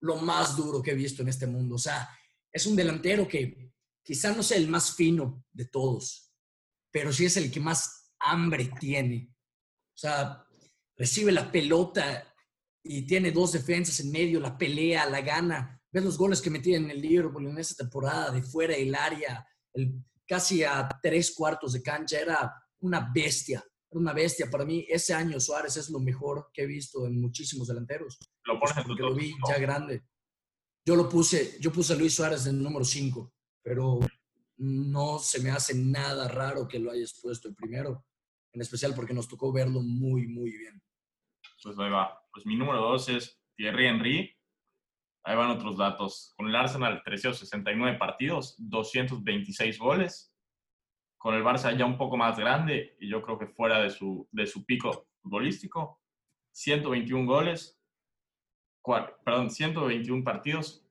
lo 0.00 0.16
más 0.16 0.56
duro 0.56 0.82
que 0.82 0.92
he 0.92 0.94
visto 0.94 1.22
en 1.22 1.28
este 1.28 1.46
mundo. 1.46 1.76
O 1.76 1.78
sea, 1.78 2.08
es 2.52 2.66
un 2.66 2.76
delantero 2.76 3.26
que 3.26 3.72
quizá 4.02 4.34
no 4.34 4.42
sea 4.42 4.56
el 4.56 4.68
más 4.68 4.94
fino 4.94 5.44
de 5.52 5.66
todos, 5.66 6.32
pero 6.90 7.12
sí 7.12 7.26
es 7.26 7.36
el 7.36 7.50
que 7.50 7.60
más 7.60 8.12
hambre 8.20 8.70
tiene. 8.78 9.34
O 9.94 9.98
sea, 9.98 10.44
recibe 10.98 11.32
la 11.32 11.50
pelota 11.50 12.34
y 12.82 13.06
tiene 13.06 13.30
dos 13.30 13.52
defensas 13.52 14.00
en 14.00 14.10
medio, 14.10 14.40
la 14.40 14.58
pelea, 14.58 15.08
la 15.08 15.22
gana. 15.22 15.80
Ves 15.90 16.04
los 16.04 16.18
goles 16.18 16.42
que 16.42 16.50
metía 16.50 16.76
en 16.76 16.90
el 16.90 17.00
Liverpool 17.00 17.46
en 17.46 17.58
esa 17.58 17.74
temporada, 17.74 18.30
de 18.30 18.42
fuera 18.42 18.76
del 18.76 18.94
área, 18.94 19.46
el, 19.72 20.04
casi 20.26 20.62
a 20.62 20.88
tres 21.02 21.34
cuartos 21.34 21.72
de 21.72 21.82
cancha, 21.82 22.18
era 22.20 22.52
una 22.80 23.10
bestia 23.14 23.64
una 23.90 24.12
bestia. 24.12 24.50
Para 24.50 24.64
mí, 24.64 24.86
ese 24.88 25.14
año 25.14 25.40
Suárez 25.40 25.76
es 25.76 25.90
lo 25.90 26.00
mejor 26.00 26.50
que 26.52 26.62
he 26.62 26.66
visto 26.66 27.06
en 27.06 27.20
muchísimos 27.20 27.68
delanteros. 27.68 28.18
Lo 28.44 28.58
pones 28.58 28.84
porque 28.86 29.02
lo 29.02 29.14
vi 29.14 29.34
ya 29.48 29.58
grande. 29.58 30.04
Yo 30.84 30.96
lo 30.96 31.08
puse, 31.08 31.58
yo 31.60 31.70
puse 31.72 31.92
a 31.92 31.96
Luis 31.96 32.14
Suárez 32.14 32.46
en 32.46 32.56
el 32.56 32.62
número 32.62 32.84
5, 32.84 33.32
pero 33.62 33.98
no 34.56 35.18
se 35.18 35.40
me 35.40 35.50
hace 35.50 35.74
nada 35.74 36.28
raro 36.28 36.66
que 36.66 36.78
lo 36.78 36.90
hayas 36.90 37.18
puesto 37.20 37.48
el 37.48 37.54
primero, 37.54 38.06
en 38.52 38.62
especial 38.62 38.94
porque 38.94 39.12
nos 39.12 39.28
tocó 39.28 39.52
verlo 39.52 39.82
muy, 39.82 40.26
muy 40.26 40.50
bien. 40.50 40.82
Pues 41.62 41.78
ahí 41.78 41.90
va. 41.90 42.20
Pues 42.32 42.46
mi 42.46 42.56
número 42.56 42.80
2 42.80 43.08
es 43.10 43.42
Thierry 43.56 43.86
Henry. 43.86 44.36
Ahí 45.24 45.36
van 45.36 45.50
otros 45.50 45.76
datos. 45.76 46.32
Con 46.36 46.48
el 46.48 46.56
Arsenal, 46.56 47.02
369 47.04 47.98
partidos, 47.98 48.54
226 48.58 49.78
goles, 49.78 50.34
con 51.18 51.34
el 51.34 51.42
Barça 51.42 51.76
ya 51.76 51.84
un 51.84 51.98
poco 51.98 52.16
más 52.16 52.38
grande 52.38 52.96
y 53.00 53.10
yo 53.10 53.20
creo 53.22 53.38
que 53.38 53.48
fuera 53.48 53.80
de 53.80 53.90
su, 53.90 54.28
de 54.30 54.46
su 54.46 54.64
pico 54.64 55.08
futbolístico. 55.20 56.00
121 56.52 57.26
goles, 57.26 57.80
perdón, 59.24 59.50
121 59.50 60.24
partidos, 60.24 60.84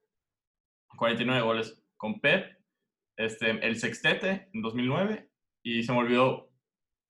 49 0.97 1.41
goles 1.41 1.83
con 1.97 2.19
Pep, 2.19 2.57
este, 3.17 3.49
el 3.65 3.75
sextete 3.77 4.49
en 4.53 4.61
2009 4.61 5.29
y 5.63 5.83
se 5.83 5.91
me 5.91 5.99
olvidó 5.99 6.46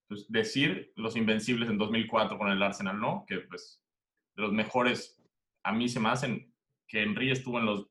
pues, 0.07 0.31
decir 0.31 0.93
los 0.95 1.15
invencibles 1.15 1.69
en 1.69 1.77
2004 1.77 2.37
con 2.37 2.49
el 2.49 2.61
Arsenal, 2.61 2.99
¿no? 2.99 3.25
Que 3.27 3.39
pues 3.39 3.81
los 4.35 4.51
mejores, 4.51 5.21
a 5.63 5.71
mí 5.71 5.89
se 5.89 5.99
me 5.99 6.09
hacen 6.09 6.53
que 6.87 7.03
Henry 7.03 7.31
estuvo 7.31 7.59
en 7.59 7.65
los, 7.65 7.89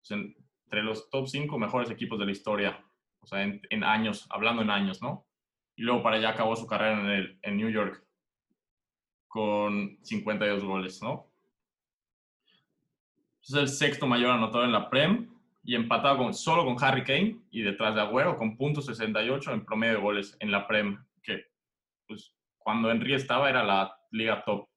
pues, 0.00 0.10
entre 0.10 0.82
los 0.82 1.08
top 1.10 1.28
5 1.28 1.58
mejores 1.58 1.90
equipos 1.90 2.18
de 2.18 2.26
la 2.26 2.32
historia 2.32 2.84
o 3.24 3.26
sea, 3.26 3.42
en, 3.42 3.84
años, 3.84 4.26
hablando 4.28 4.60
en 4.60 4.70
años, 4.70 5.00
¿no? 5.00 5.26
Y 5.76 5.82
luego 5.82 6.02
para 6.02 6.16
allá 6.16 6.28
acabó 6.30 6.54
su 6.56 6.66
carrera 6.66 7.00
en, 7.00 7.06
el, 7.06 7.38
en 7.40 7.56
New 7.56 7.70
York 7.70 8.04
con 9.26 9.98
52 10.02 10.62
goles, 10.62 11.02
¿no? 11.02 11.26
Es 13.42 13.54
el 13.54 13.68
sexto 13.68 14.06
mayor 14.06 14.32
anotador 14.32 14.66
en 14.66 14.72
la 14.72 14.90
Prem 14.90 15.30
y 15.64 15.74
empatado 15.74 16.30
solo 16.34 16.66
con 16.66 16.76
Harry 16.84 17.02
Kane 17.02 17.38
y 17.50 17.62
detrás 17.62 17.94
de 17.94 18.02
Agüero 18.02 18.36
con 18.36 18.58
punto 18.58 18.82
68 18.82 19.52
en 19.52 19.64
promedio 19.64 19.94
de 19.94 20.00
goles 20.00 20.36
en 20.40 20.52
la 20.52 20.68
Prem, 20.68 21.02
que 21.24 21.46
pues, 22.06 22.34
cuando 22.58 22.90
Henry 22.90 23.14
estaba 23.14 23.48
era 23.50 23.64
la 23.64 23.96
liga 24.10 24.42
top, 24.44 24.68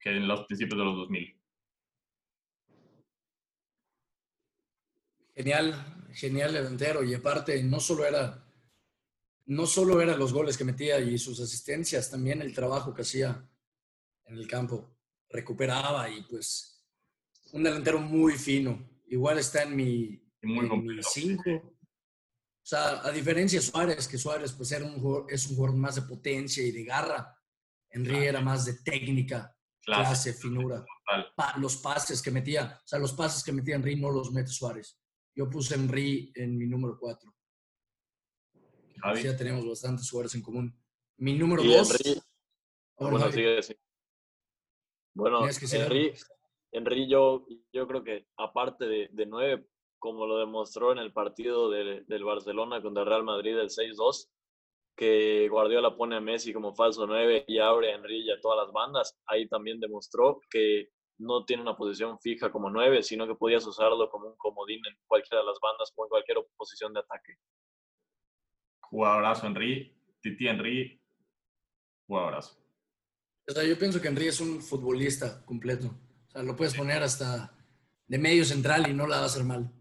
que 0.00 0.10
en 0.10 0.26
los 0.26 0.46
principios 0.46 0.78
de 0.78 0.84
los 0.84 0.96
2000. 0.96 1.40
Genial, 5.34 6.06
genial 6.12 6.52
delantero 6.54 7.04
y 7.04 7.12
aparte 7.12 7.62
no 7.62 7.78
solo 7.78 8.06
era 8.06 8.42
no 9.46 9.66
solo 9.66 10.00
eran 10.00 10.18
los 10.18 10.32
goles 10.32 10.56
que 10.56 10.64
metía 10.64 10.98
y 10.98 11.18
sus 11.18 11.40
asistencias, 11.40 12.10
también 12.10 12.42
el 12.42 12.52
trabajo 12.52 12.92
que 12.92 13.02
hacía 13.02 13.48
en 14.24 14.36
el 14.36 14.48
campo. 14.48 14.90
Recuperaba 15.28 16.10
y 16.10 16.22
pues 16.22 16.84
un 17.52 17.62
delantero 17.62 18.00
muy 18.00 18.34
fino. 18.34 18.88
Igual 19.06 19.38
está 19.38 19.62
en 19.62 19.76
mi, 19.76 20.20
muy 20.42 21.00
cinco. 21.02 21.75
O 22.66 22.68
sea, 22.68 23.00
a 23.06 23.12
diferencia 23.12 23.60
de 23.60 23.64
Suárez, 23.64 24.08
que 24.08 24.18
Suárez 24.18 24.52
pues 24.52 24.72
era 24.72 24.84
un, 24.84 25.24
es 25.28 25.46
un 25.46 25.54
jugador 25.54 25.76
más 25.76 25.94
de 25.94 26.02
potencia 26.02 26.64
y 26.64 26.72
de 26.72 26.82
garra. 26.82 27.32
Henry 27.88 28.26
era 28.26 28.40
más 28.40 28.64
de 28.64 28.74
técnica, 28.82 29.56
clase, 29.80 30.32
finura. 30.32 30.84
los 31.58 31.76
pases 31.76 32.20
que 32.20 32.32
metía, 32.32 32.80
o 32.84 32.88
sea, 32.88 32.98
los 32.98 33.12
pases 33.12 33.44
que 33.44 33.52
metía 33.52 33.76
Henry 33.76 33.94
no 33.94 34.10
los 34.10 34.32
mete 34.32 34.50
Suárez. 34.50 35.00
Yo 35.32 35.48
puse 35.48 35.76
Henry 35.76 36.32
en 36.34 36.58
mi 36.58 36.66
número 36.66 36.98
4. 36.98 37.32
Ya 39.22 39.36
tenemos 39.36 39.64
bastantes 39.64 40.10
jugadores 40.10 40.34
en 40.34 40.42
común. 40.42 40.76
Mi 41.18 41.38
número 41.38 41.62
2. 41.62 42.16
Bueno, 42.98 43.30
sigue, 43.30 43.60
bueno 45.14 45.48
Henry, 45.48 46.14
Henry 46.72 47.08
yo, 47.08 47.46
yo 47.72 47.86
creo 47.86 48.02
que 48.02 48.26
aparte 48.36 48.86
de, 48.86 49.08
de 49.12 49.24
9, 49.24 49.68
como 49.98 50.26
lo 50.26 50.38
demostró 50.38 50.92
en 50.92 50.98
el 50.98 51.12
partido 51.12 51.70
del 51.70 52.24
Barcelona 52.24 52.82
contra 52.82 53.02
el 53.02 53.08
Real 53.08 53.24
Madrid 53.24 53.58
el 53.58 53.68
6-2, 53.68 54.28
que 54.96 55.48
Guardiola 55.48 55.96
pone 55.96 56.16
a 56.16 56.20
Messi 56.20 56.52
como 56.52 56.74
falso 56.74 57.06
9 57.06 57.44
y 57.46 57.58
abre 57.58 57.92
a 57.92 57.96
Henry 57.96 58.22
y 58.22 58.30
a 58.30 58.40
todas 58.40 58.64
las 58.64 58.72
bandas, 58.72 59.18
ahí 59.26 59.46
también 59.48 59.78
demostró 59.80 60.40
que 60.50 60.90
no 61.18 61.44
tiene 61.44 61.62
una 61.62 61.76
posición 61.76 62.18
fija 62.20 62.50
como 62.50 62.70
nueve, 62.70 63.02
sino 63.02 63.26
que 63.26 63.34
podías 63.34 63.66
usarlo 63.66 64.10
como 64.10 64.28
un 64.28 64.36
comodín 64.36 64.80
en 64.86 64.96
cualquiera 65.06 65.40
de 65.40 65.46
las 65.46 65.58
bandas 65.60 65.92
o 65.94 66.04
en 66.04 66.08
cualquier 66.08 66.38
posición 66.56 66.92
de 66.92 67.00
ataque. 67.00 67.38
Jugadorazo, 68.80 69.46
Henry. 69.46 69.92
Titi 70.20 70.48
Henry, 70.48 71.00
jugadorazo. 72.06 72.58
O 73.48 73.52
sea, 73.52 73.64
yo 73.64 73.78
pienso 73.78 74.00
que 74.00 74.08
Henry 74.08 74.26
es 74.26 74.40
un 74.40 74.60
futbolista 74.60 75.44
completo. 75.44 75.86
O 76.28 76.30
sea, 76.30 76.42
lo 76.42 76.56
puedes 76.56 76.74
poner 76.74 77.02
hasta 77.02 77.54
de 78.06 78.18
medio 78.18 78.44
central 78.44 78.88
y 78.90 78.92
no 78.92 79.06
la 79.06 79.18
va 79.18 79.22
a 79.22 79.26
hacer 79.26 79.44
mal. 79.44 79.72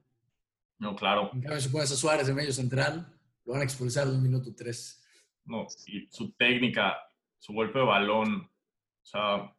No, 0.80 0.96
claro. 0.96 1.32
En 1.34 1.42
cambio, 1.42 1.62
si 1.62 1.70
pones 1.70 1.92
a 1.92 1.96
Suárez 1.96 2.28
de 2.28 2.34
medio 2.34 2.52
central, 2.52 3.08
lo 3.46 3.54
van 3.54 3.62
a 3.62 3.66
expulsar 3.66 4.08
en 4.08 4.16
el 4.16 4.22
minuto 4.22 4.54
tres. 4.56 5.02
No, 5.46 5.68
y 5.88 6.08
su 6.10 6.34
técnica, 6.34 6.98
su 7.40 7.54
golpe 7.54 7.80
de 7.80 7.86
balón, 7.86 8.42
o 8.42 9.06
sea, 9.06 9.56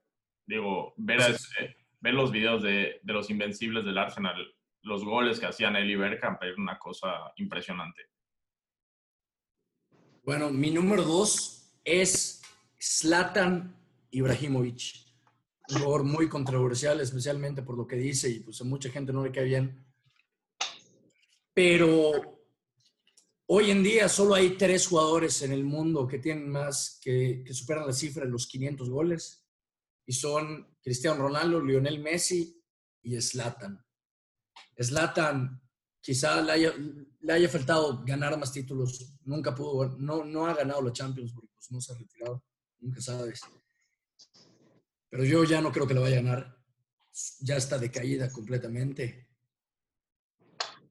Digo, 0.46 0.94
ver, 0.96 1.20
eh, 1.61 1.76
ver 2.00 2.14
los 2.14 2.30
videos 2.30 2.62
de, 2.62 3.00
de, 3.02 3.12
los 3.12 3.30
Invencibles 3.30 3.85
del 3.85 3.99
Arsenal, 3.99 4.37
los 4.82 5.04
goles 5.04 5.40
que 5.40 5.46
hacían 5.46 5.75
Eli 5.75 5.96
Bergkamp, 5.96 6.40
es 6.44 6.56
una 6.56 6.78
cosa 6.78 7.32
impresionante. 7.37 8.02
Bueno, 10.25 10.50
mi 10.50 10.70
número 10.70 11.02
dos 11.02 11.76
es 11.85 12.42
Zlatan 12.80 13.76
Ibrahimovic. 14.11 15.04
un 15.70 15.78
jugador 15.78 16.04
muy 16.04 16.28
controversial, 16.28 17.00
especialmente 17.00 17.62
por 17.62 17.76
lo 17.76 17.87
que 17.87 17.96
dice 17.96 18.30
y 18.30 18.40
pues 18.40 18.61
a 18.61 18.64
mucha 18.64 18.88
gente 18.90 19.12
no 19.12 19.25
le 19.25 19.32
cae 19.32 19.44
bien. 19.44 19.85
Pero 21.56 22.38
hoy 23.46 23.70
en 23.70 23.82
día 23.82 24.10
solo 24.10 24.34
hay 24.34 24.58
tres 24.58 24.88
jugadores 24.88 25.40
en 25.40 25.52
el 25.52 25.64
mundo 25.64 26.06
que 26.06 26.18
tienen 26.18 26.50
más, 26.50 27.00
que, 27.00 27.44
superan 27.50 27.86
la 27.86 27.94
cifra 27.94 28.26
de 28.26 28.30
los 28.30 28.46
500 28.46 28.90
goles 28.90 29.48
y 30.04 30.12
son 30.12 30.76
Cristiano 30.82 31.22
Ronaldo, 31.22 31.62
Lionel 31.62 31.98
Messi 32.00 32.62
y 33.00 33.18
Zlatan. 33.22 33.82
Zlatan 34.78 35.62
quizá 35.98 36.42
le 36.42 36.52
haya, 36.52 36.75
le 37.20 37.32
haya, 37.32 37.48
faltado 37.48 38.04
ganar 38.04 38.38
más 38.38 38.52
títulos, 38.52 39.16
nunca 39.22 39.54
pudo, 39.54 39.96
no, 39.96 40.26
no 40.26 40.46
ha 40.46 40.52
ganado 40.52 40.82
la 40.82 40.92
Champions 40.92 41.32
porque 41.32 41.54
pues, 41.54 41.70
no 41.70 41.80
se 41.80 41.94
ha 41.94 41.96
retirado, 41.96 42.44
nunca 42.80 43.00
sabes. 43.00 43.40
Pero 45.08 45.25
yo 45.25 45.42
ya 45.44 45.62
no 45.62 45.72
creo 45.72 45.86
que 45.86 45.94
lo 45.94 46.02
vaya 46.02 46.18
a 46.18 46.22
ganar, 46.22 46.58
ya 47.40 47.56
está 47.56 47.78
decaída 47.78 48.30
completamente. 48.30 49.25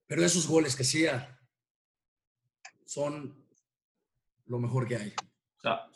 Pero 0.07 0.23
esos 0.23 0.47
goles 0.47 0.75
que 0.75 0.83
hacía 0.83 1.39
son 2.85 3.45
lo 4.45 4.59
mejor 4.59 4.87
que 4.87 4.97
hay. 4.97 5.13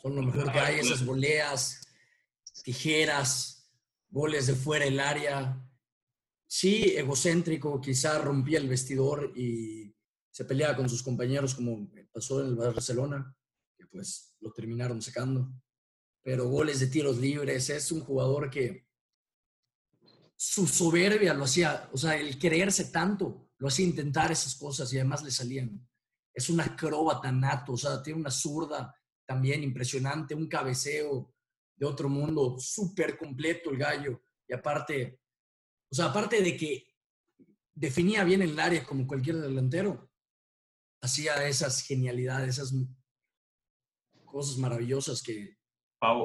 Son 0.02 0.16
lo 0.16 0.22
mejor 0.22 0.50
que 0.50 0.58
hay, 0.58 0.80
esas 0.80 1.04
voleas, 1.04 1.80
tijeras, 2.64 3.70
goles 4.08 4.48
de 4.48 4.54
fuera 4.54 4.84
del 4.84 4.98
área. 4.98 5.64
Sí, 6.46 6.94
egocéntrico, 6.96 7.80
quizá 7.80 8.18
rompía 8.18 8.58
el 8.58 8.68
vestidor 8.68 9.32
y 9.36 9.94
se 10.30 10.44
peleaba 10.44 10.76
con 10.76 10.88
sus 10.88 11.02
compañeros 11.02 11.54
como 11.54 11.88
pasó 12.12 12.40
en 12.40 12.48
el 12.48 12.56
Barcelona, 12.56 13.36
que 13.76 13.86
pues 13.86 14.34
lo 14.40 14.52
terminaron 14.52 15.00
sacando. 15.00 15.52
Pero 16.22 16.48
goles 16.48 16.80
de 16.80 16.88
tiros 16.88 17.18
libres, 17.18 17.70
es 17.70 17.92
un 17.92 18.00
jugador 18.00 18.50
que 18.50 18.88
su 20.36 20.66
soberbia 20.66 21.34
lo 21.34 21.44
hacía, 21.44 21.88
o 21.92 21.98
sea, 21.98 22.16
el 22.16 22.38
creerse 22.38 22.86
tanto, 22.86 23.49
lo 23.60 23.68
hacía 23.68 23.86
intentar 23.86 24.32
esas 24.32 24.56
cosas 24.56 24.92
y 24.92 24.96
además 24.96 25.22
le 25.22 25.30
salían. 25.30 25.86
Es 26.34 26.48
un 26.48 26.60
acróbata 26.60 27.30
nato, 27.30 27.74
o 27.74 27.76
sea, 27.76 28.02
tiene 28.02 28.20
una 28.20 28.30
zurda 28.30 28.94
también 29.26 29.62
impresionante, 29.62 30.34
un 30.34 30.48
cabeceo 30.48 31.34
de 31.76 31.86
otro 31.86 32.08
mundo, 32.08 32.56
súper 32.58 33.18
completo 33.18 33.70
el 33.70 33.76
gallo. 33.76 34.22
Y 34.48 34.54
aparte, 34.54 35.20
o 35.90 35.94
sea, 35.94 36.06
aparte 36.06 36.42
de 36.42 36.56
que 36.56 36.86
definía 37.74 38.24
bien 38.24 38.40
el 38.40 38.58
área 38.58 38.82
como 38.82 39.06
cualquier 39.06 39.36
delantero, 39.36 40.10
hacía 41.02 41.46
esas 41.46 41.82
genialidades, 41.82 42.56
esas 42.56 42.74
cosas 44.24 44.56
maravillosas 44.56 45.22
que 45.22 45.58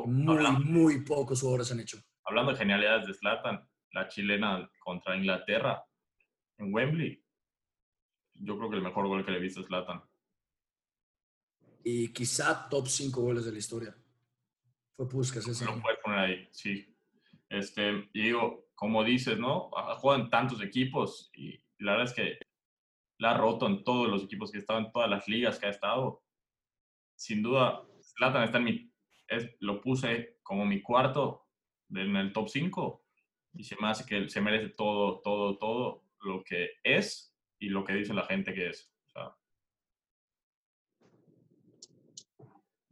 muy, 0.06 0.63
muy 0.63 1.04
pocos 1.04 1.42
jugadores 1.42 1.72
han 1.72 1.82
hecho. 1.82 2.00
Hablando 2.24 2.54
de 2.54 2.58
genialidades 2.58 3.08
de 3.08 3.13
Zlatan, 3.13 3.70
la 3.92 4.08
chilena 4.08 4.70
contra 4.80 5.18
Inglaterra 5.18 5.86
en 6.58 6.74
Wembley, 6.74 7.25
yo 8.36 8.58
creo 8.58 8.70
que 8.70 8.77
el 8.77 8.84
mejor 8.84 9.08
gol 9.08 9.25
que 9.25 9.32
le 9.32 9.38
he 9.38 9.42
visto 9.42 9.62
es 9.62 9.68
Zlatan. 9.68 10.04
Y 11.84 12.12
quizá 12.12 12.68
top 12.70 12.88
5 12.88 13.22
goles 13.22 13.46
de 13.46 13.51
la 13.51 13.58
historia. 13.58 13.96
Fue 14.96 15.08
Puskas 15.08 15.48
ese. 15.48 15.65
Lo 15.65 15.82
puedes 15.82 16.00
poner 16.00 16.20
ahí, 16.20 16.48
sí. 16.51 16.86
Este, 17.50 18.10
y 18.13 18.24
digo, 18.24 18.70
como 18.74 19.04
dices, 19.04 19.38
¿no? 19.38 19.70
Juegan 19.98 20.30
tantos 20.30 20.62
equipos 20.62 21.30
y 21.34 21.62
la 21.77 21.92
verdad 21.92 22.08
es 22.08 22.13
que 22.13 22.39
la 23.18 23.32
ha 23.32 23.38
roto 23.38 23.68
en 23.68 23.84
todos 23.84 24.10
los 24.10 24.24
equipos 24.24 24.51
que 24.51 24.58
estaban, 24.58 24.86
en 24.86 24.92
todas 24.92 25.10
las 25.10 25.27
ligas 25.27 25.60
que 25.60 25.68
ha 25.68 25.70
estado. 25.70 26.24
Sin 27.15 27.44
duda, 27.44 27.86
Zlatan 28.01 28.44
está 28.44 28.58
en 28.58 28.63
mi, 28.63 28.92
es, 29.27 29.50
lo 29.60 29.79
puse 29.81 30.40
como 30.44 30.66
mi 30.66 30.81
cuarto 30.81 31.48
en 31.90 32.16
el 32.16 32.33
top 32.33 32.50
5 32.50 33.05
y 33.53 33.64
se 33.64 33.75
me 33.79 33.88
hace 33.88 34.05
que 34.05 34.29
se 34.29 34.42
merece 34.42 34.70
todo, 34.70 35.22
todo, 35.22 35.57
todo 35.57 36.03
lo 36.22 36.44
que 36.44 36.72
es 36.83 37.35
y 37.66 37.70
lo 37.70 37.84
que 37.84 37.94
dice 37.94 38.14
la 38.14 38.28
gente 38.28 38.54
que 38.54 38.70
es. 38.70 38.94
O 39.08 39.10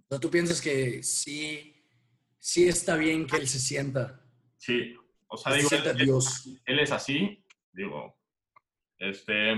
sea, 0.10 0.20
tú 0.20 0.32
piensas 0.32 0.60
que 0.62 1.04
sí, 1.04 1.86
sí 2.40 2.68
está 2.68 2.96
bien 2.96 3.28
que 3.28 3.38
él 3.38 3.48
se 3.48 3.60
sienta. 3.60 4.20
Sí, 4.58 4.96
o 5.28 5.38
sea, 5.38 5.54
digo, 5.54 5.70
él, 5.72 5.98
Dios. 5.98 6.50
Él, 6.66 6.80
es 6.80 6.92
así, 6.92 7.46
digo, 7.72 8.20
este, 8.98 9.54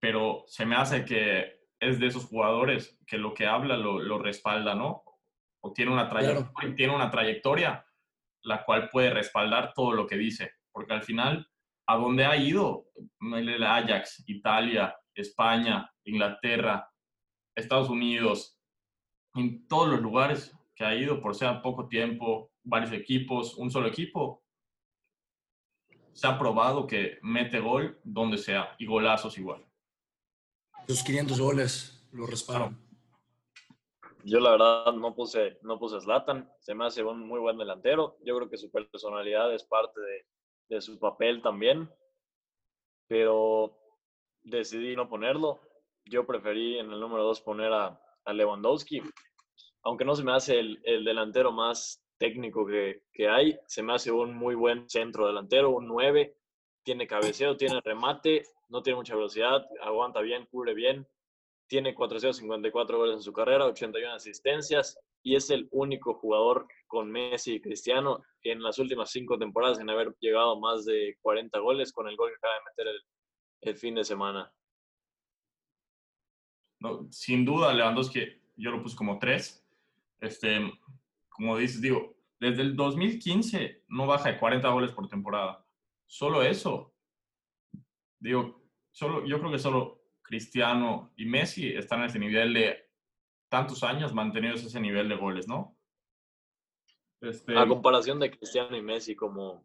pero 0.00 0.44
se 0.48 0.66
me 0.66 0.74
hace 0.74 1.04
que 1.04 1.68
es 1.78 2.00
de 2.00 2.08
esos 2.08 2.24
jugadores 2.24 2.98
que 3.06 3.18
lo 3.18 3.34
que 3.34 3.46
habla 3.46 3.76
lo, 3.76 4.00
lo 4.00 4.18
respalda, 4.18 4.74
¿no? 4.74 5.04
O 5.60 5.72
tiene 5.72 5.92
una, 5.92 6.08
trayectoria, 6.08 6.74
tiene 6.74 6.94
una 6.94 7.10
trayectoria 7.10 7.86
la 8.42 8.64
cual 8.64 8.90
puede 8.90 9.10
respaldar 9.10 9.72
todo 9.72 9.92
lo 9.92 10.08
que 10.08 10.16
dice, 10.16 10.54
porque 10.72 10.94
al 10.94 11.04
final 11.04 11.48
a 11.92 11.96
dónde 11.98 12.24
ha 12.24 12.34
ido 12.36 12.86
el 13.20 13.62
Ajax, 13.62 14.24
Italia, 14.26 14.96
España, 15.14 15.92
Inglaterra, 16.04 16.90
Estados 17.54 17.90
Unidos, 17.90 18.58
en 19.34 19.66
todos 19.68 19.88
los 19.88 20.00
lugares 20.00 20.56
que 20.74 20.84
ha 20.84 20.94
ido 20.94 21.20
por 21.20 21.34
ser 21.34 21.60
poco 21.60 21.88
tiempo, 21.88 22.50
varios 22.62 22.92
equipos, 22.92 23.56
un 23.58 23.70
solo 23.70 23.88
equipo, 23.88 24.42
se 26.14 26.26
ha 26.26 26.38
probado 26.38 26.86
que 26.86 27.18
mete 27.20 27.60
gol 27.60 28.00
donde 28.04 28.38
sea 28.38 28.74
y 28.78 28.86
golazos 28.86 29.36
igual. 29.36 29.62
Los 30.88 31.02
500 31.02 31.40
goles 31.40 32.06
lo 32.12 32.26
respaldan. 32.26 32.80
Yo 34.24 34.40
la 34.40 34.52
verdad 34.52 34.92
no 34.94 35.14
puse, 35.14 35.58
no 35.62 35.78
puse 35.78 36.00
Zlatan, 36.00 36.50
se 36.58 36.74
me 36.74 36.86
hace 36.86 37.02
un 37.02 37.26
muy 37.26 37.40
buen 37.40 37.58
delantero. 37.58 38.16
Yo 38.24 38.36
creo 38.36 38.48
que 38.48 38.56
su 38.56 38.70
personalidad 38.70 39.52
es 39.54 39.64
parte 39.64 40.00
de, 40.00 40.26
de 40.74 40.80
su 40.80 40.98
papel 40.98 41.42
también, 41.42 41.90
pero 43.06 43.78
decidí 44.42 44.96
no 44.96 45.08
ponerlo. 45.08 45.60
Yo 46.06 46.26
preferí 46.26 46.78
en 46.78 46.90
el 46.90 46.98
número 46.98 47.24
2 47.24 47.42
poner 47.42 47.72
a, 47.72 48.00
a, 48.24 48.32
Lewandowski, 48.32 49.02
aunque 49.82 50.04
no 50.04 50.14
se 50.14 50.24
me 50.24 50.32
hace 50.32 50.58
el, 50.58 50.80
el 50.84 51.04
delantero 51.04 51.52
más 51.52 52.02
técnico 52.18 52.66
que, 52.66 53.02
que, 53.12 53.28
hay, 53.28 53.58
se 53.66 53.82
me 53.82 53.94
hace 53.94 54.10
un 54.10 54.34
muy 54.34 54.54
buen 54.54 54.88
centro 54.88 55.26
delantero, 55.26 55.70
un 55.70 55.86
9, 55.86 56.36
tiene 56.82 57.06
cabeceo, 57.06 57.56
tiene 57.56 57.80
remate, 57.84 58.44
no 58.68 58.82
tiene 58.82 58.96
mucha 58.96 59.14
velocidad, 59.14 59.66
aguanta 59.82 60.20
bien, 60.20 60.46
cubre 60.46 60.74
bien, 60.74 61.06
tiene 61.72 61.94
454 61.94 62.98
goles 62.98 63.14
en 63.14 63.22
su 63.22 63.32
carrera, 63.32 63.64
81 63.64 64.12
asistencias 64.12 65.00
y 65.22 65.36
es 65.36 65.48
el 65.48 65.68
único 65.70 66.12
jugador 66.12 66.68
con 66.86 67.10
Messi 67.10 67.54
y 67.54 67.60
Cristiano 67.62 68.22
en 68.42 68.62
las 68.62 68.78
últimas 68.78 69.10
cinco 69.10 69.38
temporadas 69.38 69.80
en 69.80 69.88
haber 69.88 70.14
llegado 70.20 70.52
a 70.52 70.60
más 70.60 70.84
de 70.84 71.16
40 71.22 71.58
goles 71.60 71.90
con 71.90 72.06
el 72.08 72.16
gol 72.16 72.28
que 72.28 72.36
acaba 72.36 72.54
de 72.56 72.84
meter 72.84 73.02
el, 73.62 73.76
fin 73.78 73.94
de 73.94 74.04
semana. 74.04 74.52
Sin 77.08 77.42
duda, 77.46 77.72
Lewandowski, 77.72 78.20
yo 78.54 78.70
lo 78.70 78.82
puse 78.82 78.94
como 78.94 79.18
tres. 79.18 79.66
Este, 80.20 80.60
como 81.30 81.56
dices, 81.56 81.80
digo, 81.80 82.18
desde 82.38 82.60
el 82.60 82.76
2015 82.76 83.84
no 83.88 84.06
baja 84.06 84.30
de 84.30 84.38
40 84.38 84.68
goles 84.68 84.92
por 84.92 85.08
temporada. 85.08 85.64
Solo 86.06 86.42
eso. 86.42 86.92
Digo, 88.20 88.62
solo, 88.90 89.24
yo 89.24 89.38
creo 89.38 89.50
que 89.50 89.58
solo 89.58 90.01
Cristiano 90.22 91.12
y 91.16 91.26
Messi 91.26 91.68
están 91.68 92.00
en 92.00 92.06
ese 92.06 92.18
nivel 92.18 92.54
de 92.54 92.90
tantos 93.48 93.82
años 93.82 94.14
mantenidos 94.14 94.64
ese 94.64 94.80
nivel 94.80 95.08
de 95.08 95.16
goles, 95.16 95.46
¿no? 95.46 95.76
Este... 97.20 97.56
A 97.56 97.66
comparación 97.66 98.18
de 98.18 98.30
Cristiano 98.30 98.76
y 98.76 98.82
Messi 98.82 99.14
como, 99.14 99.64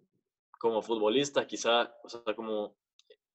como 0.60 0.82
futbolista, 0.82 1.48
quizá, 1.48 1.96
o 2.04 2.10
sea, 2.10 2.22
como 2.36 2.76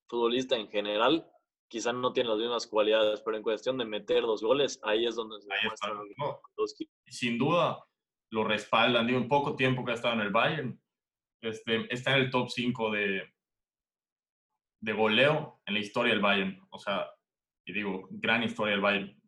futbolista 0.09 0.57
en 0.57 0.69
general, 0.69 1.27
quizá 1.69 1.93
no 1.93 2.13
tiene 2.13 2.29
las 2.29 2.39
mismas 2.39 2.67
cualidades, 2.67 3.23
pero 3.23 3.37
en 3.37 3.43
cuestión 3.43 3.79
de 3.79 3.87
meter 3.87 4.23
los 4.23 4.43
goles, 4.43 4.79
ahí 4.83 5.07
es 5.07 5.15
donde 5.15 5.41
se 5.41 5.49
demuestra 5.49 5.91
Sin 7.07 7.39
duda 7.39 7.83
lo 8.31 8.45
respaldan, 8.45 9.07
digo, 9.07 9.19
en 9.19 9.29
poco 9.29 9.57
tiempo 9.57 9.85
que 9.85 9.93
ha 9.93 9.95
estado 9.95 10.15
en 10.15 10.21
el 10.21 10.31
Bayern, 10.31 10.83
este, 11.41 11.93
está 11.93 12.15
en 12.17 12.25
el 12.25 12.31
top 12.31 12.49
5 12.51 12.91
de, 12.91 13.23
de 14.83 14.93
goleo 14.93 15.61
en 15.65 15.75
la 15.75 15.81
historia 15.81 16.13
del 16.13 16.21
Bayern, 16.21 16.61
o 16.71 16.79
sea, 16.79 17.09
y 17.65 17.73
digo, 17.73 18.09
gran 18.11 18.43
historia 18.43 18.73
del 18.73 18.81
Bayern. 18.81 19.23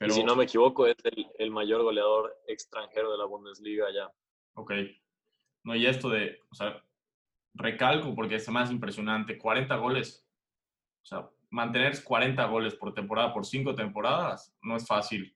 Y 0.00 0.10
si 0.10 0.24
no 0.24 0.34
me 0.34 0.44
equivoco, 0.44 0.86
es 0.86 0.96
el, 1.38 1.50
mayor 1.50 1.82
goleador 1.82 2.36
extranjero 2.48 3.12
de 3.12 3.18
la 3.18 3.24
Bundesliga 3.24 3.86
ya. 3.94 4.12
Ok. 4.54 4.72
No, 5.62 5.74
y 5.76 5.86
esto 5.86 6.10
de, 6.10 6.40
o 6.50 6.54
sea, 6.54 6.84
recalco 7.54 8.14
porque 8.14 8.34
es 8.34 8.48
más 8.50 8.70
impresionante, 8.70 9.38
40 9.38 9.76
goles. 9.76 10.28
O 11.04 11.06
sea, 11.06 11.30
mantener 11.50 12.02
40 12.02 12.44
goles 12.46 12.74
por 12.74 12.92
temporada, 12.92 13.32
por 13.32 13.46
cinco 13.46 13.74
temporadas, 13.74 14.54
no 14.62 14.76
es 14.76 14.86
fácil. 14.86 15.34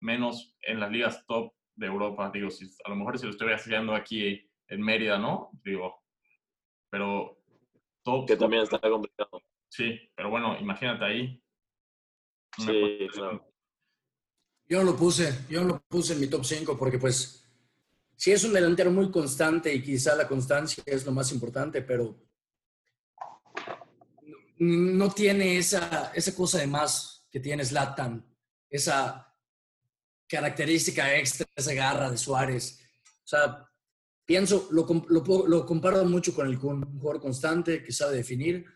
Menos 0.00 0.56
en 0.62 0.78
las 0.78 0.92
ligas 0.92 1.26
top 1.26 1.52
de 1.74 1.86
Europa. 1.86 2.30
Digo, 2.32 2.50
si, 2.50 2.66
a 2.84 2.88
lo 2.88 2.96
mejor 2.96 3.18
si 3.18 3.26
lo 3.26 3.32
estoy 3.32 3.52
haciendo 3.52 3.94
aquí 3.94 4.48
en 4.68 4.80
Mérida, 4.80 5.18
¿no? 5.18 5.50
Digo, 5.64 6.02
pero 6.88 7.37
top. 8.08 8.26
Que 8.26 8.36
también 8.36 8.62
está 8.62 8.80
complicado. 8.80 9.42
Sí, 9.68 9.98
pero 10.14 10.30
bueno, 10.30 10.58
imagínate 10.58 11.04
ahí. 11.04 11.42
Sí, 12.56 13.08
claro. 13.12 13.44
Yo 14.66 14.78
no 14.78 14.84
lo 14.84 14.96
puse, 14.96 15.46
yo 15.48 15.62
no 15.62 15.68
lo 15.68 15.80
puse 15.80 16.12
en 16.12 16.20
mi 16.20 16.26
top 16.26 16.44
5 16.44 16.76
porque 16.76 16.98
pues 16.98 17.46
sí 18.16 18.32
es 18.32 18.44
un 18.44 18.52
delantero 18.52 18.90
muy 18.90 19.10
constante 19.10 19.72
y 19.72 19.82
quizá 19.82 20.14
la 20.14 20.28
constancia 20.28 20.82
es 20.86 21.06
lo 21.06 21.12
más 21.12 21.32
importante, 21.32 21.82
pero 21.82 22.16
no 24.58 25.10
tiene 25.10 25.56
esa, 25.56 26.12
esa 26.14 26.34
cosa 26.34 26.58
de 26.58 26.66
más 26.66 27.26
que 27.30 27.40
tiene 27.40 27.64
Zlatan, 27.64 28.24
esa 28.68 29.34
característica 30.26 31.16
extra, 31.16 31.46
esa 31.54 31.72
garra 31.72 32.10
de 32.10 32.18
Suárez. 32.18 32.80
O 33.24 33.26
sea, 33.26 33.68
pienso, 34.28 34.68
lo, 34.72 34.86
lo, 35.08 35.64
comparo 35.64 36.04
mucho 36.04 36.34
con 36.34 36.46
el 36.46 36.58
con 36.58 36.84
un 36.84 37.00
jugador 37.00 37.22
constante 37.22 37.82
que 37.82 37.92
sabe 37.92 38.18
definir, 38.18 38.66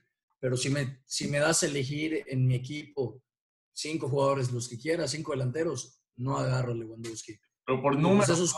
pero 0.41 0.57
si 0.57 0.71
me, 0.71 1.03
si 1.05 1.29
me 1.29 1.41
das 1.41 1.63
a 1.63 1.67
elegir 1.67 2.25
en 2.27 2.47
mi 2.47 2.55
equipo 2.55 3.23
cinco 3.71 4.09
jugadores, 4.09 4.51
los 4.51 4.67
que 4.67 4.79
quiera, 4.79 5.07
cinco 5.07 5.33
delanteros, 5.33 6.01
no 6.17 6.39
agarro 6.39 6.73
a 6.73 6.75
Lewandowski. 6.75 7.39
Pero 7.67 7.83
por 7.83 7.99
números. 7.99 8.31
esos, 8.31 8.55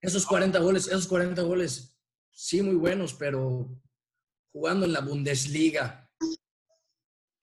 esos 0.00 0.26
40 0.26 0.58
goles, 0.58 0.88
esos 0.88 1.06
40 1.06 1.40
goles, 1.42 1.96
sí, 2.32 2.60
muy 2.62 2.74
buenos, 2.74 3.14
pero 3.14 3.70
jugando 4.52 4.86
en 4.86 4.92
la 4.92 5.02
Bundesliga, 5.02 6.10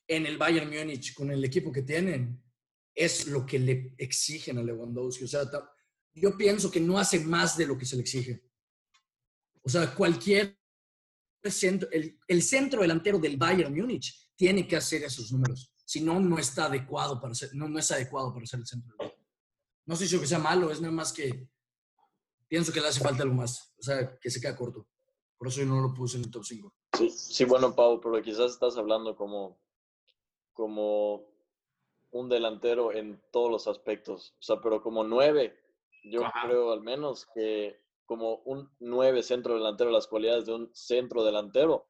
en 0.05 0.25
el 0.25 0.37
Bayern 0.37 0.69
Múnich, 0.69 1.13
con 1.13 1.31
el 1.31 1.45
equipo 1.45 1.71
que 1.71 1.83
tienen, 1.83 2.43
es 2.93 3.25
lo 3.27 3.45
que 3.45 3.57
le 3.57 3.95
exigen 3.97 4.57
a 4.57 4.63
Lewandowski. 4.63 5.23
O 5.23 5.27
sea, 5.29 5.49
yo 6.13 6.35
pienso 6.37 6.69
que 6.69 6.81
no 6.81 6.99
hace 6.99 7.21
más 7.21 7.55
de 7.55 7.67
lo 7.67 7.77
que 7.77 7.85
se 7.85 7.95
le 7.95 8.01
exige. 8.01 8.50
O 9.63 9.69
sea, 9.69 9.93
cualquier 9.93 10.57
centro, 11.43 11.89
el, 11.91 12.19
el 12.27 12.41
centro 12.41 12.81
delantero 12.81 13.19
del 13.19 13.37
Bayern 13.37 13.75
Múnich 13.75 14.29
tiene 14.35 14.67
que 14.67 14.75
hacer 14.75 15.03
esos 15.03 15.31
números. 15.31 15.73
Si 15.85 16.01
no, 16.01 16.19
no 16.19 16.37
está 16.37 16.65
adecuado 16.65 17.19
para 17.19 17.33
ser, 17.33 17.49
no, 17.53 17.67
no 17.67 17.79
es 17.79 17.91
adecuado 17.91 18.33
para 18.33 18.45
ser 18.45 18.59
el 18.59 18.67
centro 18.67 18.95
delantero. 18.97 19.21
No 19.85 19.95
sé 19.95 20.07
si 20.07 20.19
que 20.19 20.27
sea 20.27 20.39
malo, 20.39 20.71
es 20.71 20.79
nada 20.79 20.93
más 20.93 21.11
que 21.11 21.49
pienso 22.47 22.71
que 22.71 22.81
le 22.81 22.87
hace 22.87 22.99
falta 22.99 23.23
algo 23.23 23.35
más. 23.35 23.73
O 23.79 23.83
sea, 23.83 24.17
que 24.19 24.29
se 24.29 24.39
queda 24.39 24.55
corto. 24.55 24.87
Por 25.37 25.47
eso 25.47 25.61
yo 25.61 25.65
no 25.65 25.81
lo 25.81 25.93
puse 25.93 26.17
en 26.17 26.25
el 26.25 26.31
top 26.31 26.43
5. 26.45 26.73
Sí, 26.97 27.09
sí, 27.09 27.45
bueno, 27.45 27.75
Pau, 27.75 27.99
pero 27.99 28.21
quizás 28.21 28.51
estás 28.51 28.77
hablando 28.77 29.15
como, 29.15 29.59
como 30.53 31.25
un 32.11 32.29
delantero 32.29 32.93
en 32.93 33.21
todos 33.31 33.49
los 33.49 33.67
aspectos. 33.67 34.35
O 34.39 34.43
sea, 34.43 34.61
pero 34.61 34.81
como 34.81 35.03
nueve, 35.03 35.57
yo 36.03 36.21
creo 36.43 36.71
al 36.71 36.81
menos 36.81 37.27
que 37.33 37.80
como 38.11 38.41
un 38.43 38.69
nueve 38.79 39.23
centro 39.23 39.53
delantero, 39.53 39.89
las 39.89 40.05
cualidades 40.05 40.45
de 40.45 40.53
un 40.53 40.69
centro 40.73 41.23
delantero 41.23 41.87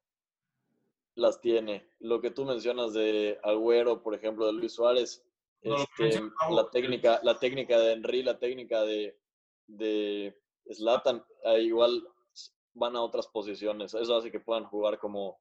las 1.16 1.40
tiene. 1.40 1.90
Lo 1.98 2.20
que 2.20 2.30
tú 2.30 2.44
mencionas 2.44 2.92
de 2.92 3.40
Agüero, 3.42 4.04
por 4.04 4.14
ejemplo, 4.14 4.46
de 4.46 4.52
Luis 4.52 4.72
Suárez, 4.72 5.24
este, 5.62 6.22
la 6.48 6.70
técnica, 6.70 7.18
la 7.24 7.40
técnica 7.40 7.76
de 7.76 7.94
Henry, 7.94 8.22
la 8.22 8.38
técnica 8.38 8.82
de, 8.82 9.18
de 9.66 10.40
Slatan, 10.70 11.24
igual 11.58 12.06
van 12.74 12.94
a 12.94 13.02
otras 13.02 13.26
posiciones. 13.26 13.92
Eso 13.92 14.16
hace 14.16 14.30
que 14.30 14.38
puedan 14.38 14.66
jugar 14.66 15.00
como, 15.00 15.40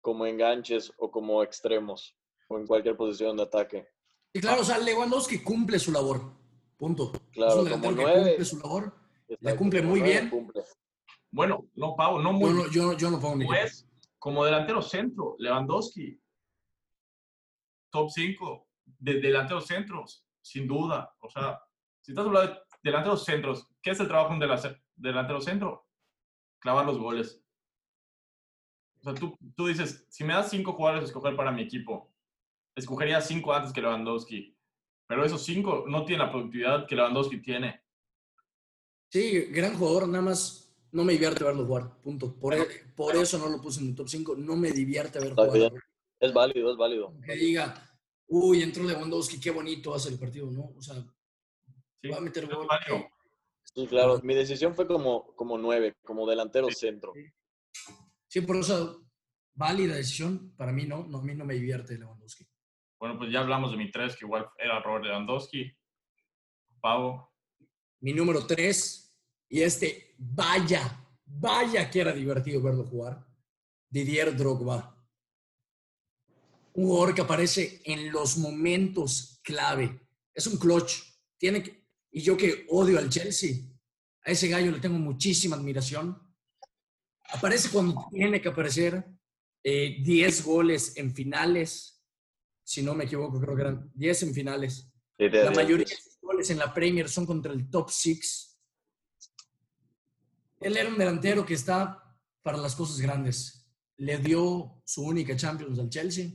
como 0.00 0.24
enganches 0.24 0.90
o 0.96 1.10
como 1.10 1.42
extremos 1.42 2.16
o 2.48 2.56
en 2.56 2.66
cualquier 2.66 2.96
posición 2.96 3.36
de 3.36 3.42
ataque. 3.42 3.88
Y 4.32 4.40
claro, 4.40 4.62
o 4.62 4.64
sea, 4.64 4.78
Lewandowski 4.78 5.42
cumple 5.42 5.78
su 5.78 5.92
labor. 5.92 6.22
Punto. 6.78 7.12
Claro, 7.30 7.66
como 7.70 7.92
nueve. 7.92 8.30
Cumple 8.30 8.44
su 8.46 8.58
labor. 8.58 9.03
Le 9.28 9.56
cumple 9.56 9.82
muy 9.82 10.02
bien. 10.02 10.30
Bueno, 11.30 11.68
no, 11.74 11.96
Pau, 11.96 12.20
no 12.20 12.32
muy 12.32 12.50
yo, 12.50 12.70
yo, 12.70 12.96
yo 12.96 13.10
no 13.10 13.20
pongo 13.20 13.36
ni 13.36 13.46
pues, 13.46 13.88
como 14.18 14.44
delantero 14.44 14.80
centro, 14.80 15.34
Lewandowski, 15.38 16.20
top 17.90 18.10
5 18.10 18.68
de 18.98 19.20
delanteros 19.20 19.66
centros, 19.66 20.26
sin 20.40 20.66
duda. 20.66 21.14
O 21.20 21.28
sea, 21.28 21.60
si 22.00 22.12
estás 22.12 22.26
hablando 22.26 22.54
de 22.54 22.60
delanteros 22.82 23.24
centros, 23.24 23.68
¿qué 23.82 23.90
es 23.90 24.00
el 24.00 24.08
trabajo 24.08 24.30
de 24.30 24.46
un 24.46 24.80
delantero 24.96 25.40
centro? 25.40 25.86
Clavar 26.58 26.86
los 26.86 26.98
goles. 26.98 27.44
O 29.00 29.02
sea, 29.04 29.14
tú, 29.14 29.36
tú 29.54 29.66
dices, 29.66 30.06
si 30.08 30.24
me 30.24 30.34
das 30.34 30.50
cinco 30.50 30.72
jugadores 30.72 31.04
a 31.04 31.06
escoger 31.06 31.36
para 31.36 31.52
mi 31.52 31.62
equipo, 31.62 32.12
escogería 32.74 33.20
cinco 33.20 33.52
antes 33.52 33.72
que 33.72 33.82
Lewandowski. 33.82 34.56
Pero 35.06 35.24
esos 35.24 35.44
cinco 35.44 35.84
no 35.86 36.04
tienen 36.04 36.26
la 36.26 36.32
productividad 36.32 36.86
que 36.86 36.96
Lewandowski 36.96 37.42
tiene. 37.42 37.83
Sí, 39.14 39.42
gran 39.42 39.78
jugador, 39.78 40.08
nada 40.08 40.24
más 40.24 40.76
no 40.90 41.04
me 41.04 41.12
divierte 41.12 41.44
verlo 41.44 41.64
jugar, 41.64 42.00
punto. 42.02 42.34
Por, 42.34 42.52
e, 42.52 42.66
por 42.96 43.14
eso 43.14 43.38
no 43.38 43.48
lo 43.48 43.60
puse 43.60 43.80
en 43.80 43.90
el 43.90 43.94
top 43.94 44.08
5, 44.08 44.34
no 44.34 44.56
me 44.56 44.72
divierte 44.72 45.20
verlo 45.20 45.36
jugar. 45.36 45.72
Es 46.18 46.34
válido, 46.34 46.72
es 46.72 46.76
válido. 46.76 47.14
Que 47.24 47.36
diga, 47.36 47.96
uy, 48.26 48.60
entró 48.60 48.82
Lewandowski, 48.82 49.38
qué 49.38 49.52
bonito 49.52 49.94
hace 49.94 50.08
el 50.08 50.18
partido, 50.18 50.50
¿no? 50.50 50.64
O 50.76 50.82
sea, 50.82 50.96
va 50.96 52.16
a 52.16 52.20
meter 52.20 52.48
gol. 52.48 52.66
Sí, 53.62 53.86
claro, 53.86 54.20
mi 54.24 54.34
decisión 54.34 54.74
fue 54.74 54.88
como, 54.88 55.32
como 55.36 55.58
nueve, 55.58 55.94
como 56.02 56.28
delantero 56.28 56.68
centro. 56.72 57.12
Sí, 58.26 58.40
por 58.40 58.56
eso, 58.56 59.06
válida 59.54 59.94
decisión, 59.94 60.56
para 60.56 60.72
mí 60.72 60.86
no, 60.86 61.06
no, 61.06 61.18
a 61.18 61.22
mí 61.22 61.36
no 61.36 61.44
me 61.44 61.54
divierte 61.54 61.96
Lewandowski. 61.96 62.48
Bueno, 62.98 63.16
pues 63.16 63.30
ya 63.30 63.42
hablamos 63.42 63.70
de 63.70 63.76
mi 63.76 63.92
tres, 63.92 64.16
que 64.16 64.24
igual 64.24 64.48
era 64.58 64.82
Robert 64.82 65.04
Lewandowski. 65.04 65.70
Pavo. 66.80 67.30
Mi 68.00 68.12
número 68.12 68.44
tres, 68.44 69.03
y 69.54 69.62
este, 69.62 70.16
vaya, 70.18 71.06
vaya 71.24 71.88
que 71.88 72.00
era 72.00 72.12
divertido 72.12 72.60
verlo 72.60 72.82
jugar. 72.86 73.24
Didier 73.88 74.36
Drogba. 74.36 75.00
Un 76.72 76.86
jugador 76.86 77.14
que 77.14 77.20
aparece 77.20 77.80
en 77.84 78.10
los 78.10 78.36
momentos 78.38 79.38
clave. 79.44 80.08
Es 80.34 80.48
un 80.48 80.58
clutch. 80.58 81.04
Tiene 81.38 81.62
que, 81.62 81.86
y 82.10 82.20
yo 82.20 82.36
que 82.36 82.66
odio 82.68 82.98
al 82.98 83.08
Chelsea, 83.08 83.58
a 84.24 84.32
ese 84.32 84.48
gallo 84.48 84.72
le 84.72 84.80
tengo 84.80 84.98
muchísima 84.98 85.54
admiración. 85.54 86.20
Aparece 87.32 87.68
cuando 87.70 88.08
tiene 88.10 88.42
que 88.42 88.48
aparecer. 88.48 89.04
10 89.62 90.40
eh, 90.40 90.42
goles 90.42 90.96
en 90.96 91.14
finales 91.14 91.94
si 92.64 92.82
no 92.82 92.92
me 92.94 93.04
equivoco, 93.04 93.40
creo 93.40 93.54
que 93.54 93.62
eran 93.62 93.92
10 93.94 94.22
en 94.24 94.34
finales. 94.34 94.90
la 95.16 95.52
mayoría 95.52 95.86
de 95.86 95.94
sus 95.94 96.18
goles 96.20 96.50
en 96.50 96.58
la 96.58 96.74
Premier 96.74 97.08
son 97.08 97.24
contra 97.24 97.52
el 97.52 97.70
top 97.70 97.88
6. 97.88 98.53
Él 100.64 100.78
era 100.78 100.88
un 100.88 100.96
delantero 100.96 101.44
que 101.44 101.52
está 101.52 102.02
para 102.42 102.56
las 102.56 102.74
cosas 102.74 102.98
grandes. 102.98 103.68
Le 103.98 104.16
dio 104.16 104.80
su 104.86 105.02
única 105.02 105.36
Champions 105.36 105.78
al 105.78 105.90
Chelsea. 105.90 106.30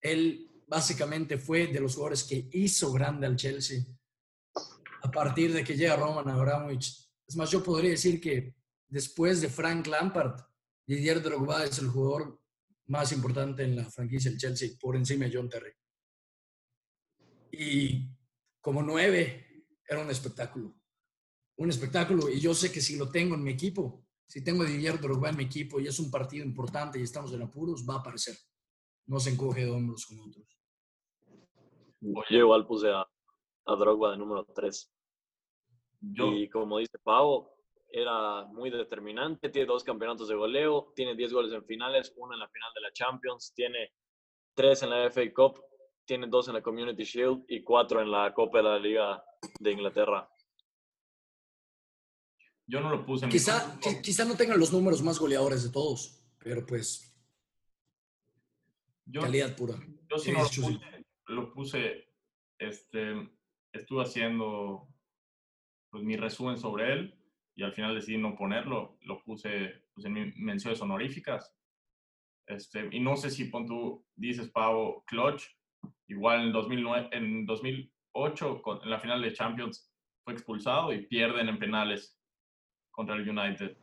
Él 0.00 0.62
básicamente 0.68 1.36
fue 1.36 1.66
de 1.66 1.80
los 1.80 1.94
jugadores 1.96 2.22
que 2.22 2.48
hizo 2.52 2.92
grande 2.92 3.26
al 3.26 3.34
Chelsea 3.34 3.80
a 5.02 5.10
partir 5.10 5.52
de 5.52 5.64
que 5.64 5.76
llega 5.76 5.96
Roman 5.96 6.28
Abramovich. 6.28 7.10
Es 7.26 7.34
más, 7.34 7.50
yo 7.50 7.64
podría 7.64 7.90
decir 7.90 8.20
que 8.20 8.54
después 8.86 9.40
de 9.40 9.48
Frank 9.48 9.88
Lampard, 9.88 10.40
Didier 10.86 11.20
Drogba 11.20 11.64
es 11.64 11.80
el 11.80 11.88
jugador 11.88 12.40
más 12.86 13.10
importante 13.10 13.64
en 13.64 13.74
la 13.74 13.90
franquicia 13.90 14.30
del 14.30 14.38
Chelsea, 14.38 14.70
por 14.80 14.94
encima 14.94 15.24
de 15.24 15.36
John 15.36 15.48
Terry. 15.48 15.72
Y 17.50 18.08
como 18.60 18.84
nueve, 18.84 19.66
era 19.84 20.00
un 20.00 20.10
espectáculo. 20.10 20.76
Un 21.56 21.70
espectáculo. 21.70 22.28
Y 22.28 22.40
yo 22.40 22.54
sé 22.54 22.72
que 22.72 22.80
si 22.80 22.96
lo 22.96 23.10
tengo 23.10 23.34
en 23.34 23.42
mi 23.42 23.50
equipo, 23.50 24.04
si 24.26 24.42
tengo 24.42 24.62
a 24.62 24.66
Didier 24.66 25.00
Drogba 25.00 25.30
en 25.30 25.36
mi 25.36 25.44
equipo 25.44 25.80
y 25.80 25.86
es 25.86 25.98
un 25.98 26.10
partido 26.10 26.44
importante 26.44 26.98
y 26.98 27.02
estamos 27.02 27.32
en 27.32 27.42
apuros, 27.42 27.86
va 27.88 27.94
a 27.94 27.98
aparecer. 27.98 28.36
No 29.06 29.20
se 29.20 29.30
encoge 29.30 29.64
de 29.64 29.70
hombros 29.70 30.06
con 30.06 30.20
otros. 30.20 30.58
Yo 32.00 32.38
igual 32.38 32.66
puse 32.66 32.90
a, 32.90 33.00
a 33.00 33.76
Drogba 33.76 34.12
de 34.12 34.18
número 34.18 34.44
tres. 34.54 34.92
Y 36.00 36.48
como 36.48 36.78
dice 36.78 36.98
Pau, 37.02 37.50
era 37.88 38.44
muy 38.46 38.70
determinante, 38.70 39.48
tiene 39.48 39.66
dos 39.66 39.82
campeonatos 39.82 40.28
de 40.28 40.34
goleo, 40.34 40.92
tiene 40.94 41.14
10 41.14 41.32
goles 41.32 41.52
en 41.52 41.64
finales, 41.64 42.12
uno 42.16 42.34
en 42.34 42.40
la 42.40 42.48
final 42.48 42.70
de 42.74 42.80
la 42.80 42.92
Champions, 42.92 43.52
tiene 43.54 43.92
tres 44.54 44.82
en 44.82 44.90
la 44.90 45.10
FA 45.10 45.22
Cup, 45.34 45.62
tiene 46.04 46.26
dos 46.26 46.48
en 46.48 46.54
la 46.54 46.62
Community 46.62 47.04
Shield 47.04 47.44
y 47.48 47.62
cuatro 47.62 48.00
en 48.00 48.10
la 48.10 48.32
Copa 48.34 48.58
de 48.58 48.64
la 48.64 48.78
Liga 48.78 49.24
de 49.60 49.72
Inglaterra. 49.72 50.28
Yo 52.66 52.80
no 52.80 52.90
lo 52.90 53.04
puse 53.06 53.24
en 53.24 53.30
quizá, 53.30 53.78
quizá 54.02 54.24
no 54.24 54.36
tengan 54.36 54.58
los 54.58 54.72
números 54.72 55.02
más 55.02 55.18
goleadores 55.18 55.62
de 55.62 55.70
todos, 55.70 56.20
pero 56.38 56.66
pues 56.66 57.14
calidad 59.12 59.56
pura. 59.56 59.74
Yo 60.10 60.18
sí 60.18 60.32
no 60.32 60.42
lo 60.42 60.48
puse, 60.48 60.80
lo 61.26 61.52
puse, 61.52 62.08
este, 62.58 63.30
estuve 63.72 64.02
haciendo 64.02 64.88
pues, 65.90 66.02
mi 66.02 66.16
resumen 66.16 66.58
sobre 66.58 66.92
él 66.92 67.18
y 67.54 67.62
al 67.62 67.72
final 67.72 67.94
decidí 67.94 68.18
no 68.18 68.36
ponerlo, 68.36 68.98
lo 69.02 69.22
puse 69.22 69.84
pues, 69.94 70.04
en 70.06 70.12
mis 70.12 70.36
menciones 70.36 70.80
honoríficas. 70.80 71.54
Este, 72.46 72.88
y 72.92 73.00
no 73.00 73.16
sé 73.16 73.30
si 73.30 73.46
pon 73.46 73.66
tú 73.66 74.04
dices, 74.14 74.48
Pavo, 74.50 75.04
Clutch, 75.06 75.44
igual 76.06 76.46
en, 76.46 76.52
2009, 76.52 77.08
en 77.12 77.46
2008, 77.46 78.62
en 78.82 78.90
la 78.90 79.00
final 79.00 79.22
de 79.22 79.32
Champions, 79.32 79.92
fue 80.22 80.34
expulsado 80.34 80.92
y 80.92 81.06
pierden 81.06 81.48
en 81.48 81.58
penales 81.58 82.15
contra 82.96 83.14
el 83.14 83.28
United. 83.28 83.76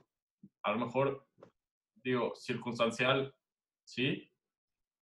A 0.63 0.71
lo 0.73 0.85
mejor, 0.85 1.25
digo, 2.03 2.33
circunstancial, 2.35 3.33
sí, 3.87 4.29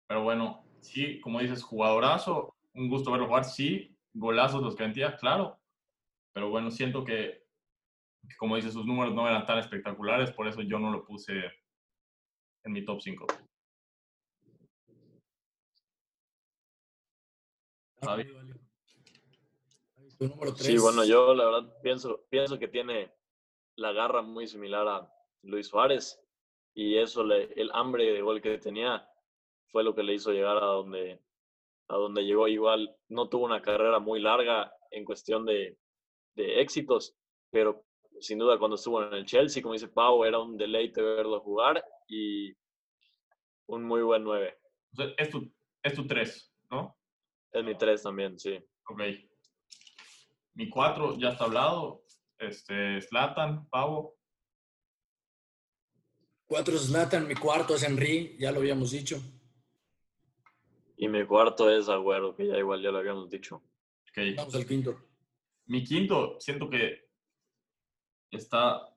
pero 0.09 0.25
bueno, 0.25 0.65
sí, 0.81 1.21
como 1.21 1.41
dices, 1.41 1.63
jugadorazo, 1.63 2.57
un 2.75 2.89
gusto 2.89 3.13
verlo 3.13 3.27
jugar, 3.27 3.45
sí, 3.45 3.97
golazos 4.15 4.63
los 4.63 4.75
que 4.75 4.91
claro, 5.21 5.61
pero 6.33 6.51
bueno, 6.51 6.71
siento 6.71 7.05
que 7.05 7.47
como 8.37 8.57
dice, 8.57 8.71
sus 8.71 8.85
números 8.85 9.15
no 9.15 9.27
eran 9.29 9.47
tan 9.47 9.59
espectaculares, 9.59 10.33
por 10.33 10.49
eso 10.49 10.63
yo 10.63 10.79
no 10.79 10.91
lo 10.91 11.05
puse 11.05 11.33
en 12.65 12.73
mi 12.73 12.85
top 12.85 13.01
5. 13.01 13.27
Sí, 20.57 20.79
bueno, 20.79 21.05
yo 21.05 21.35
la 21.35 21.45
verdad 21.45 21.73
pienso, 21.83 22.27
pienso 22.29 22.59
que 22.59 22.69
tiene 22.69 23.13
la 23.79 23.93
garra 23.93 24.23
muy 24.23 24.47
similar 24.47 24.87
a 24.89 25.13
Luis 25.43 25.69
Suárez 25.69 26.21
y 26.75 26.99
eso, 26.99 27.25
le, 27.25 27.53
el 27.55 27.71
hambre 27.73 28.13
de 28.13 28.21
gol 28.21 28.41
que 28.43 28.59
tenía 28.59 29.09
fue 29.71 29.85
lo 29.85 29.95
que 29.95 30.03
le 30.03 30.15
hizo 30.15 30.33
llegar 30.33 30.57
a 30.57 30.67
donde, 30.67 31.21
a 31.89 31.97
donde 31.97 32.25
llegó. 32.25 32.49
Igual 32.49 32.95
no 33.09 33.29
tuvo 33.29 33.47
una 33.47 33.63
carrera 33.63 33.99
muy 33.99 34.21
larga 34.21 34.73
en 34.91 35.05
cuestión 35.05 35.45
de, 35.45 35.79
de 36.35 36.61
éxitos, 36.61 37.17
pero 37.51 37.85
sin 38.21 38.39
duda 38.39 38.59
cuando 38.59 38.77
estuvo 38.77 39.03
en 39.03 39.15
el 39.15 39.27
Chelsea, 39.27 39.63
como 39.63 39.75
dice 39.75 39.89
Pau, 39.89 40.25
era 40.25 40.39
un 40.39 40.57
deleite 40.57 41.03
verlo 41.03 41.41
jugar 41.41 41.85
y 42.09 42.53
un 43.67 43.85
muy 43.85 44.03
buen 44.03 44.25
9. 44.25 44.59
es 45.17 45.31
tu, 45.31 45.53
es 45.83 45.95
tu 45.95 46.07
3, 46.07 46.53
¿no? 46.71 46.97
Es 47.53 47.65
mi 47.65 47.77
3 47.77 48.03
también, 48.03 48.39
sí. 48.39 48.59
Ok. 48.89 49.03
Mi 50.55 50.69
4 50.69 51.17
ya 51.19 51.31
está 51.31 51.45
hablado. 51.45 52.03
Este, 52.39 53.01
Slatan, 53.01 53.69
Pavo. 53.69 54.17
4 56.47 56.75
es 56.77 56.83
Slatan, 56.87 57.27
mi 57.29 57.35
cuarto 57.35 57.75
es 57.75 57.83
Henry, 57.83 58.37
ya 58.39 58.53
lo 58.53 58.61
habíamos 58.61 58.93
dicho. 58.93 59.21
Y 60.97 61.09
mi 61.09 61.25
cuarto 61.27 61.71
es 61.71 61.89
Agüero, 61.89 62.35
que 62.35 62.47
ya 62.47 62.57
igual 62.57 62.83
ya 62.83 62.91
lo 62.91 62.99
habíamos 62.99 63.29
dicho. 63.29 63.63
Okay. 64.11 64.35
Vamos 64.35 64.55
al 64.55 64.67
quinto. 64.67 64.99
Mi 65.67 65.85
quinto, 65.85 66.41
siento 66.41 66.71
que 66.71 67.09
está 68.31 68.97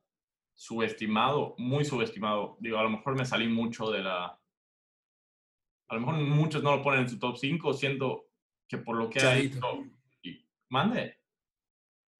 subestimado, 0.54 1.56
muy 1.58 1.84
subestimado. 1.84 2.58
Digo, 2.60 2.78
a 2.78 2.84
lo 2.84 2.90
mejor 2.90 3.16
me 3.16 3.26
salí 3.26 3.48
mucho 3.48 3.92
de 3.92 4.04
la... 4.04 4.26
A 5.88 5.94
lo 5.96 6.00
mejor 6.00 6.16
muchos 6.16 6.64
no 6.64 6.76
lo 6.78 6.82
ponen 6.82 7.02
en 7.02 7.10
su 7.10 7.20
top 7.20 7.38
5, 7.38 7.74
siento 7.74 8.30
que 8.68 8.78
por 8.78 8.96
lo 8.96 9.10
que 9.10 9.20
ha 9.20 9.38
hecho... 9.38 9.60
Y, 10.24 10.48
mande. 10.70 11.21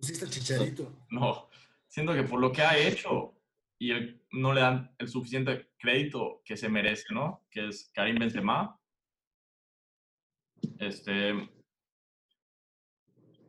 ¿Pusiste 0.02 0.26
el 0.26 0.32
chicharito? 0.32 0.92
No, 1.12 1.48
siento 1.88 2.16
que 2.16 2.24
por 2.24 2.40
lo 2.40 2.52
que 2.52 2.64
ha 2.64 2.76
hecho 2.76 3.36
y 3.78 3.92
no 4.32 4.52
le 4.52 4.62
dan 4.62 4.96
el 4.98 5.08
suficiente 5.08 5.74
crédito 5.78 6.42
que 6.44 6.58
se 6.58 6.70
merece, 6.70 7.14
¿no? 7.14 7.46
Que 7.52 7.68
es 7.68 7.92
Karim 7.94 8.18
Benzema. 8.18 8.80
Este 10.80 11.52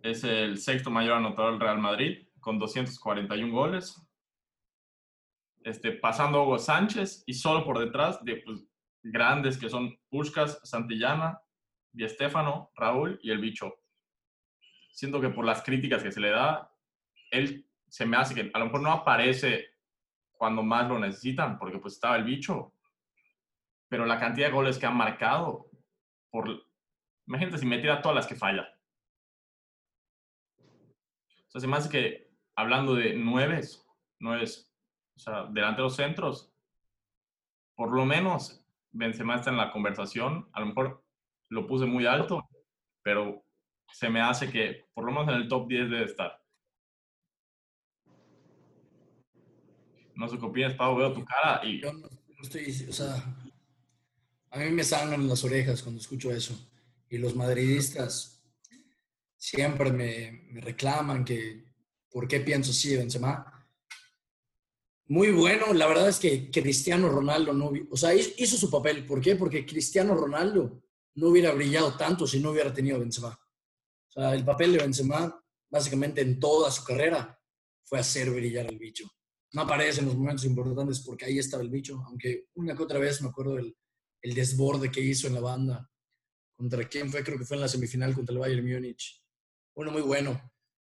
es 0.03 0.25
el 0.25 0.59
sexto 0.59 0.91
mayor 0.91 1.15
anotador 1.15 1.53
del 1.53 1.61
Real 1.61 1.79
Madrid 1.79 2.29
con 2.39 2.59
241 2.59 3.51
goles. 3.51 3.99
Este, 5.65 5.93
pasando 5.93 6.39
a 6.39 6.43
Hugo 6.43 6.59
Sánchez 6.59 7.23
y 7.25 7.33
solo 7.33 7.65
por 7.65 7.79
detrás 7.79 8.23
de 8.25 8.43
pues, 8.45 8.63
grandes 9.03 9.57
que 9.57 9.71
son 9.71 9.97
Puskas, 10.11 10.61
Santillana, 10.65 11.41
Di 11.93 12.07
Stefano, 12.11 12.71
Raúl 12.75 13.19
y 13.23 13.31
el 13.31 13.39
bicho. 13.39 13.82
Siento 14.93 15.21
que 15.21 15.31
por 15.31 15.45
las 15.45 15.63
críticas 15.63 16.03
que 16.03 16.13
se 16.13 16.21
le 16.21 16.31
da, 16.31 16.71
él 17.31 17.67
se 17.89 18.07
me 18.07 18.17
hace 18.17 18.35
que 18.35 18.51
a 18.53 18.59
lo 18.59 18.67
mejor 18.67 18.83
no 18.83 18.93
aparece 18.93 19.71
cuando 20.33 20.63
más 20.63 20.89
lo 20.89 20.99
necesitan, 20.99 21.59
porque 21.59 21.79
pues 21.79 21.95
estaba 21.95 22.17
el 22.17 22.25
bicho. 22.25 22.75
Pero 23.89 24.07
la 24.07 24.19
cantidad 24.19 24.49
de 24.49 24.53
goles 24.53 24.79
que 24.79 24.87
ha 24.87 24.91
marcado, 24.91 25.71
por, 26.31 26.67
imagínate 27.27 27.59
si 27.59 27.67
metiera 27.67 28.03
todas 28.03 28.17
las 28.17 28.27
que 28.27 28.37
falla. 28.37 28.69
O 30.59 31.51
sea, 31.51 31.61
se 31.61 31.67
me 31.67 31.77
hace 31.77 31.89
que 31.89 32.31
hablando 32.55 32.95
de 32.95 33.15
nueves, 33.15 33.87
nueves, 34.19 34.71
o 35.17 35.19
sea, 35.19 35.45
delanteros 35.47 35.97
centros, 35.97 36.53
por 37.75 37.95
lo 37.95 38.05
menos 38.05 38.63
Benzema 38.91 39.37
está 39.37 39.51
en 39.51 39.57
la 39.57 39.73
conversación, 39.73 40.49
a 40.53 40.61
lo 40.61 40.67
mejor 40.67 41.05
lo 41.49 41.67
puse 41.67 41.87
muy 41.87 42.07
alto, 42.07 42.47
pero 43.03 43.42
se 43.93 44.09
me 44.09 44.21
hace 44.21 44.51
que 44.51 44.87
por 44.95 45.05
lo 45.05 45.13
menos 45.13 45.29
en 45.29 45.35
el 45.43 45.49
top 45.49 45.69
10 45.69 45.91
debe 45.91 46.05
estar. 46.05 46.41
No 50.15 50.29
sé 50.29 50.39
qué 50.39 50.45
opinas, 50.45 50.75
Pablo, 50.75 50.97
veo 50.97 51.13
tu 51.13 51.25
cara 51.25 51.65
y... 51.65 51.81
Yo 51.81 51.93
no, 51.93 52.09
estoy, 52.43 52.67
o 52.89 52.93
sea, 52.93 53.25
a 54.51 54.59
mí 54.59 54.71
me 54.71 54.85
sangran 54.85 55.27
las 55.27 55.43
orejas 55.45 55.83
cuando 55.83 56.01
escucho 56.01 56.31
eso. 56.31 56.55
Y 57.09 57.19
los 57.19 57.35
madridistas 57.35 58.43
siempre 59.37 59.91
me, 59.93 60.47
me 60.51 60.61
reclaman 60.61 61.25
que 61.25 61.73
¿Por 62.13 62.29
qué 62.29 62.41
pienso 62.41 62.71
así 62.71 62.95
Benzema? 62.95 63.67
Muy 65.07 65.31
bueno, 65.31 65.73
la 65.73 65.87
verdad 65.87 66.09
es 66.09 66.19
que 66.19 66.51
Cristiano 66.51 67.09
Ronaldo 67.09 67.53
no, 67.53 67.73
o 67.91 67.97
sea, 67.97 68.15
hizo 68.15 68.57
su 68.57 68.71
papel. 68.71 69.05
¿Por 69.07 69.21
qué? 69.21 69.35
Porque 69.35 69.67
Cristiano 69.67 70.15
Ronaldo 70.15 70.83
no 71.15 71.29
hubiera 71.29 71.53
brillado 71.53 71.97
tanto 71.97 72.27
si 72.27 72.39
no 72.39 72.51
hubiera 72.51 72.73
tenido 72.73 73.01
Benzema. 73.01 73.39
O 74.15 74.21
sea, 74.21 74.35
el 74.35 74.45
papel 74.45 74.73
de 74.73 74.79
Benzema, 74.79 75.43
básicamente 75.71 76.21
en 76.21 76.39
toda 76.39 76.71
su 76.71 76.85
carrera, 76.85 77.39
fue 77.85 77.99
hacer 77.99 78.31
brillar 78.31 78.67
al 78.67 78.79
bicho. 78.79 79.11
No 79.53 79.63
aparece 79.63 80.01
en 80.01 80.07
los 80.07 80.17
momentos 80.17 80.45
importantes 80.45 81.01
porque 81.01 81.27
ahí 81.27 81.39
estaba 81.39 81.63
el 81.63 81.71
bicho, 81.71 82.03
aunque 82.07 82.47
una 82.55 82.75
que 82.75 82.83
otra 82.83 82.99
vez 82.99 83.21
me 83.23 83.29
acuerdo 83.29 83.55
del 83.55 83.77
el 84.23 84.35
desborde 84.35 84.91
que 84.91 85.01
hizo 85.01 85.27
en 85.27 85.35
la 85.35 85.41
banda. 85.41 85.91
¿Contra 86.57 86.89
quién 86.89 87.11
fue? 87.11 87.25
Creo 87.25 87.39
que 87.39 87.45
fue 87.45 87.57
en 87.57 87.63
la 87.63 87.69
semifinal 87.69 88.15
contra 88.15 88.33
el 88.33 88.39
Bayern 88.39 88.67
Múnich. 88.67 89.21
Uno 89.75 89.91
muy 89.91 90.03
bueno. 90.03 90.41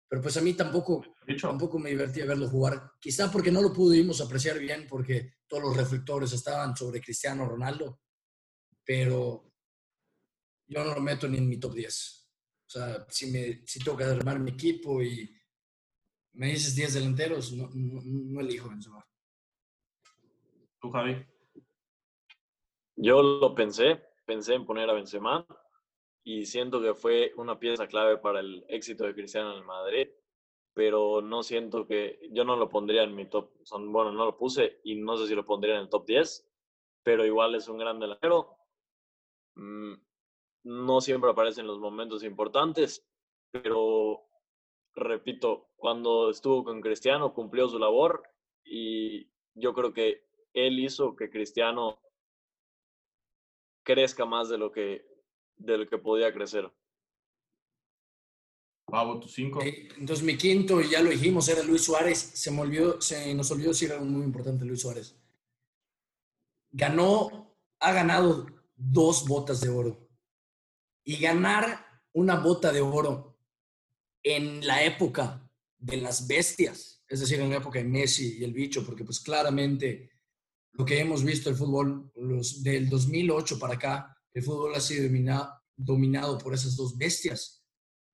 Pero 0.09 0.21
pues 0.21 0.37
a 0.37 0.43
mí 0.43 0.53
tampoco, 0.53 1.03
tampoco 1.41 1.79
me 1.79 1.91
divertía 1.91 2.27
verlo 2.27 2.49
jugar. 2.49 2.93
Quizá 3.01 3.33
porque 3.33 3.51
no 3.51 3.63
lo 3.63 3.73
pudimos 3.73 4.21
apreciar 4.21 4.59
bien, 4.59 4.87
porque 4.87 5.37
todos 5.49 5.63
los 5.63 5.77
reflectores 5.77 6.33
estaban 6.33 6.77
sobre 6.77 7.01
Cristiano 7.01 7.47
Ronaldo. 7.47 8.01
Pero 8.85 9.51
yo 10.67 10.85
no 10.85 10.95
lo 10.95 11.01
meto 11.01 11.27
ni 11.27 11.39
en 11.39 11.49
mi 11.49 11.59
top 11.59 11.75
10. 11.75 12.22
O 12.75 12.79
sea, 12.79 13.07
si, 13.11 13.31
me, 13.31 13.67
si 13.67 13.81
tengo 13.81 13.99
que 13.99 14.05
armar 14.05 14.41
mi 14.41 14.53
equipo 14.53 15.03
y 15.03 15.31
me 16.33 16.47
dices 16.47 16.75
10 16.75 16.95
delanteros, 16.95 17.53
no, 17.53 17.69
no, 17.75 18.01
no 18.03 18.41
elijo 18.41 18.71
Benzema. 18.71 19.07
¿Tú, 20.81 20.91
Javi? 20.91 21.23
Yo 22.97 23.23
lo 23.23 23.55
pensé, 23.55 24.03
pensé 24.25 24.55
en 24.55 24.65
poner 24.65 24.89
a 24.89 24.95
Benzema, 24.95 25.47
y 26.25 26.47
siento 26.47 26.81
que 26.81 26.95
fue 26.95 27.35
una 27.37 27.59
pieza 27.59 27.87
clave 27.87 28.17
para 28.17 28.41
el 28.41 28.65
éxito 28.69 29.05
de 29.05 29.15
Cristiano 29.15 29.53
en 29.53 29.59
el 29.59 29.65
Madrid, 29.65 30.09
pero 30.73 31.21
no 31.21 31.43
siento 31.43 31.87
que 31.87 32.21
yo 32.31 32.45
no 32.45 32.57
lo 32.57 32.71
pondría 32.71 33.03
en 33.03 33.15
mi 33.15 33.27
top, 33.27 33.51
son, 33.65 33.93
bueno, 33.93 34.13
no 34.13 34.25
lo 34.25 34.39
puse 34.39 34.81
y 34.83 34.95
no 34.95 35.19
sé 35.19 35.27
si 35.27 35.35
lo 35.35 35.45
pondría 35.45 35.75
en 35.75 35.83
el 35.83 35.89
top 35.91 36.07
10, 36.07 36.49
pero 37.03 37.27
igual 37.27 37.55
es 37.55 37.69
un 37.69 37.77
gran 37.77 38.01
delantero. 38.01 38.57
No 40.65 41.01
siempre 41.01 41.31
aparece 41.31 41.61
en 41.61 41.67
los 41.67 41.79
momentos 41.79 42.23
importantes, 42.23 43.05
pero 43.51 44.23
repito, 44.95 45.71
cuando 45.77 46.31
estuvo 46.31 46.65
con 46.65 46.81
Cristiano 46.81 47.35
cumplió 47.35 47.69
su 47.69 47.79
labor 47.79 48.23
y 48.65 49.29
yo 49.55 49.75
creo 49.75 49.93
que 49.93 50.25
él 50.53 50.79
hizo 50.79 51.17
que 51.17 51.31
Cristiano 51.31 52.01
crezca 53.83 54.25
más 54.25 54.49
de 54.49 54.59
lo 54.59 54.71
que 54.71 55.05
del 55.57 55.89
que 55.89 55.99
podía 55.99 56.33
crecer. 56.33 56.71
Pavo, 58.87 59.21
tu 59.21 59.29
cinco. 59.29 59.61
entonces 59.63 60.25
mi 60.25 60.37
quinto, 60.37 60.81
ya 60.81 61.01
lo 61.03 61.11
dijimos, 61.11 61.49
era 61.49 61.63
Luis 61.63 61.85
Suárez. 61.85 62.19
Se, 62.19 62.51
me 62.51 62.61
olvidó, 62.61 63.01
se 63.01 63.35
nos 63.35 63.51
olvidó 63.51 63.69
decir 63.69 63.93
algo 63.93 64.05
muy 64.05 64.25
importante, 64.25 64.65
Luis 64.65 64.83
Suárez. 64.83 65.17
Ganó, 66.71 67.57
ha 67.79 67.93
ganado 67.93 68.47
dos 68.77 69.27
botas 69.27 69.61
de 69.61 69.71
oro. 69.71 70.09
Y 71.05 71.17
ganar 71.17 71.85
una 72.13 72.37
bota 72.37 72.73
de 72.73 72.81
oro 72.81 73.39
en 74.23 74.67
la 74.67 74.85
época 74.85 75.49
de 75.79 75.97
las 75.97 76.27
bestias, 76.27 77.03
es 77.09 77.21
decir, 77.21 77.41
en 77.41 77.51
la 77.51 77.57
época 77.57 77.79
de 77.79 77.85
Messi 77.85 78.39
y 78.39 78.45
el 78.45 78.53
bicho, 78.53 78.87
porque 78.87 79.05
pues 79.05 79.21
claramente 79.21 80.13
lo 80.73 80.85
que 80.85 81.01
hemos 81.01 81.25
visto 81.25 81.51
el 81.51 81.57
fútbol 81.57 82.11
los, 82.15 82.63
del 82.63 82.89
2008 82.89 83.59
para 83.59 83.75
acá 83.75 84.17
el 84.33 84.43
fútbol 84.43 84.75
ha 84.75 84.81
sido 84.81 85.11
dominado 85.77 86.39
por 86.39 86.55
esas 86.55 86.77
dos 86.77 86.97
bestias. 86.97 87.65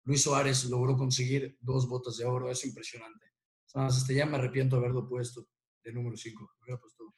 Luis 0.03 0.23
Suárez 0.23 0.65
logró 0.65 0.97
conseguir 0.97 1.57
dos 1.61 1.87
botas 1.87 2.17
de 2.17 2.25
oro, 2.25 2.49
es 2.49 2.65
impresionante. 2.65 3.27
Hasta 3.73 4.13
ya 4.13 4.25
me 4.25 4.37
arrepiento 4.37 4.75
de 4.75 4.81
haberlo 4.81 5.07
puesto 5.07 5.47
de 5.83 5.93
número 5.93 6.17
5. 6.17 6.51
puesto 6.65 7.13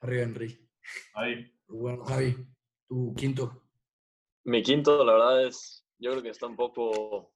arriba 0.00 0.22
Henry. 0.22 0.70
Ahí. 1.14 1.52
Bueno, 1.66 2.04
Javi, 2.04 2.36
tu 2.86 3.14
quinto. 3.14 3.69
Mi 4.50 4.64
quinto, 4.64 5.04
la 5.04 5.12
verdad 5.12 5.46
es, 5.46 5.86
yo 6.00 6.10
creo 6.10 6.24
que 6.24 6.30
está 6.30 6.48
un 6.48 6.56
poco, 6.56 7.32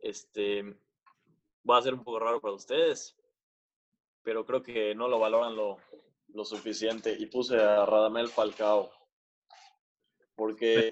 este, 0.00 0.62
va 1.68 1.78
a 1.78 1.82
ser 1.82 1.94
un 1.94 2.04
poco 2.04 2.18
raro 2.18 2.42
para 2.42 2.52
ustedes, 2.52 3.16
pero 4.22 4.44
creo 4.44 4.62
que 4.62 4.94
no 4.94 5.08
lo 5.08 5.18
valoran 5.18 5.56
lo, 5.56 5.78
lo 6.34 6.44
suficiente 6.44 7.16
y 7.18 7.24
puse 7.24 7.56
a 7.56 7.86
Radamel 7.86 8.28
Falcao 8.28 8.90
porque 10.36 10.90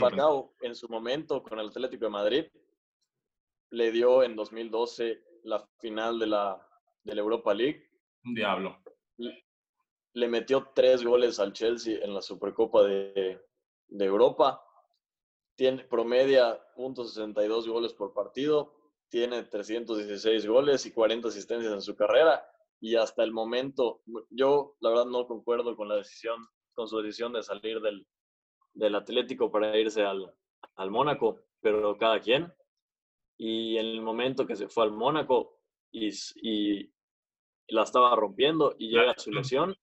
Falcao 0.00 0.52
en 0.62 0.74
su 0.74 0.88
momento 0.88 1.40
con 1.40 1.60
el 1.60 1.68
Atlético 1.68 2.06
de 2.06 2.10
Madrid 2.10 2.44
le 3.70 3.92
dio 3.92 4.24
en 4.24 4.34
2012 4.34 5.22
la 5.44 5.64
final 5.78 6.18
de 6.18 6.26
la, 6.26 6.68
de 7.04 7.14
la 7.14 7.20
Europa 7.20 7.54
League. 7.54 7.88
Un 8.24 8.34
diablo. 8.34 8.82
Le 9.16 10.26
metió 10.26 10.72
tres 10.74 11.04
goles 11.04 11.38
al 11.38 11.52
Chelsea 11.52 12.00
en 12.02 12.12
la 12.12 12.20
Supercopa 12.20 12.82
de, 12.82 13.40
de 13.94 14.04
Europa. 14.06 14.60
Tiene, 15.56 15.84
promedia 15.84 16.60
.62 16.76 17.68
goles 17.68 17.94
por 17.94 18.12
partido. 18.12 18.74
Tiene 19.08 19.44
316 19.44 20.46
goles 20.46 20.84
y 20.86 20.92
40 20.92 21.28
asistencias 21.28 21.72
en 21.72 21.80
su 21.80 21.94
carrera. 21.94 22.44
Y 22.80 22.96
hasta 22.96 23.22
el 23.22 23.32
momento, 23.32 24.02
yo 24.30 24.76
la 24.80 24.90
verdad 24.90 25.06
no 25.06 25.26
concuerdo 25.26 25.76
con 25.76 25.88
la 25.88 25.96
decisión, 25.96 26.46
con 26.74 26.88
su 26.88 27.00
decisión 27.00 27.32
de 27.32 27.42
salir 27.42 27.80
del, 27.80 28.06
del 28.74 28.96
Atlético 28.96 29.50
para 29.50 29.78
irse 29.78 30.02
al, 30.02 30.34
al 30.74 30.90
Mónaco, 30.90 31.40
pero 31.60 31.96
cada 31.96 32.20
quien. 32.20 32.52
Y 33.38 33.78
en 33.78 33.86
el 33.86 34.02
momento 34.02 34.46
que 34.46 34.56
se 34.56 34.68
fue 34.68 34.84
al 34.84 34.92
Mónaco 34.92 35.60
y, 35.92 36.10
y 36.42 36.92
la 37.68 37.84
estaba 37.84 38.14
rompiendo 38.16 38.74
y 38.76 38.88
llega 38.88 39.14
su 39.16 39.30
lesión, 39.30 39.76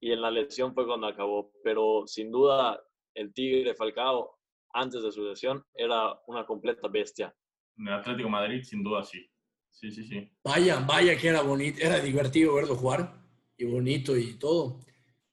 y 0.00 0.12
en 0.12 0.20
la 0.20 0.30
lesión 0.30 0.74
fue 0.74 0.86
cuando 0.86 1.06
acabó. 1.06 1.50
Pero 1.64 2.06
sin 2.06 2.30
duda, 2.30 2.85
el 3.16 3.32
Tigre 3.32 3.74
Falcao, 3.74 4.38
antes 4.72 5.02
de 5.02 5.10
su 5.10 5.24
lesión, 5.24 5.64
era 5.74 6.18
una 6.26 6.44
completa 6.44 6.86
bestia. 6.88 7.34
En 7.78 7.88
el 7.88 7.94
Atlético 7.94 8.28
Madrid, 8.28 8.62
sin 8.62 8.82
duda, 8.84 9.02
sí. 9.02 9.26
Sí, 9.70 9.90
sí, 9.90 10.04
sí. 10.04 10.30
Vaya, 10.44 10.80
vaya 10.80 11.16
que 11.16 11.28
era 11.28 11.42
bonito, 11.42 11.78
era 11.82 11.98
divertido 11.98 12.54
verlo 12.54 12.76
jugar 12.76 13.14
y 13.56 13.64
bonito 13.64 14.16
y 14.16 14.38
todo. 14.38 14.80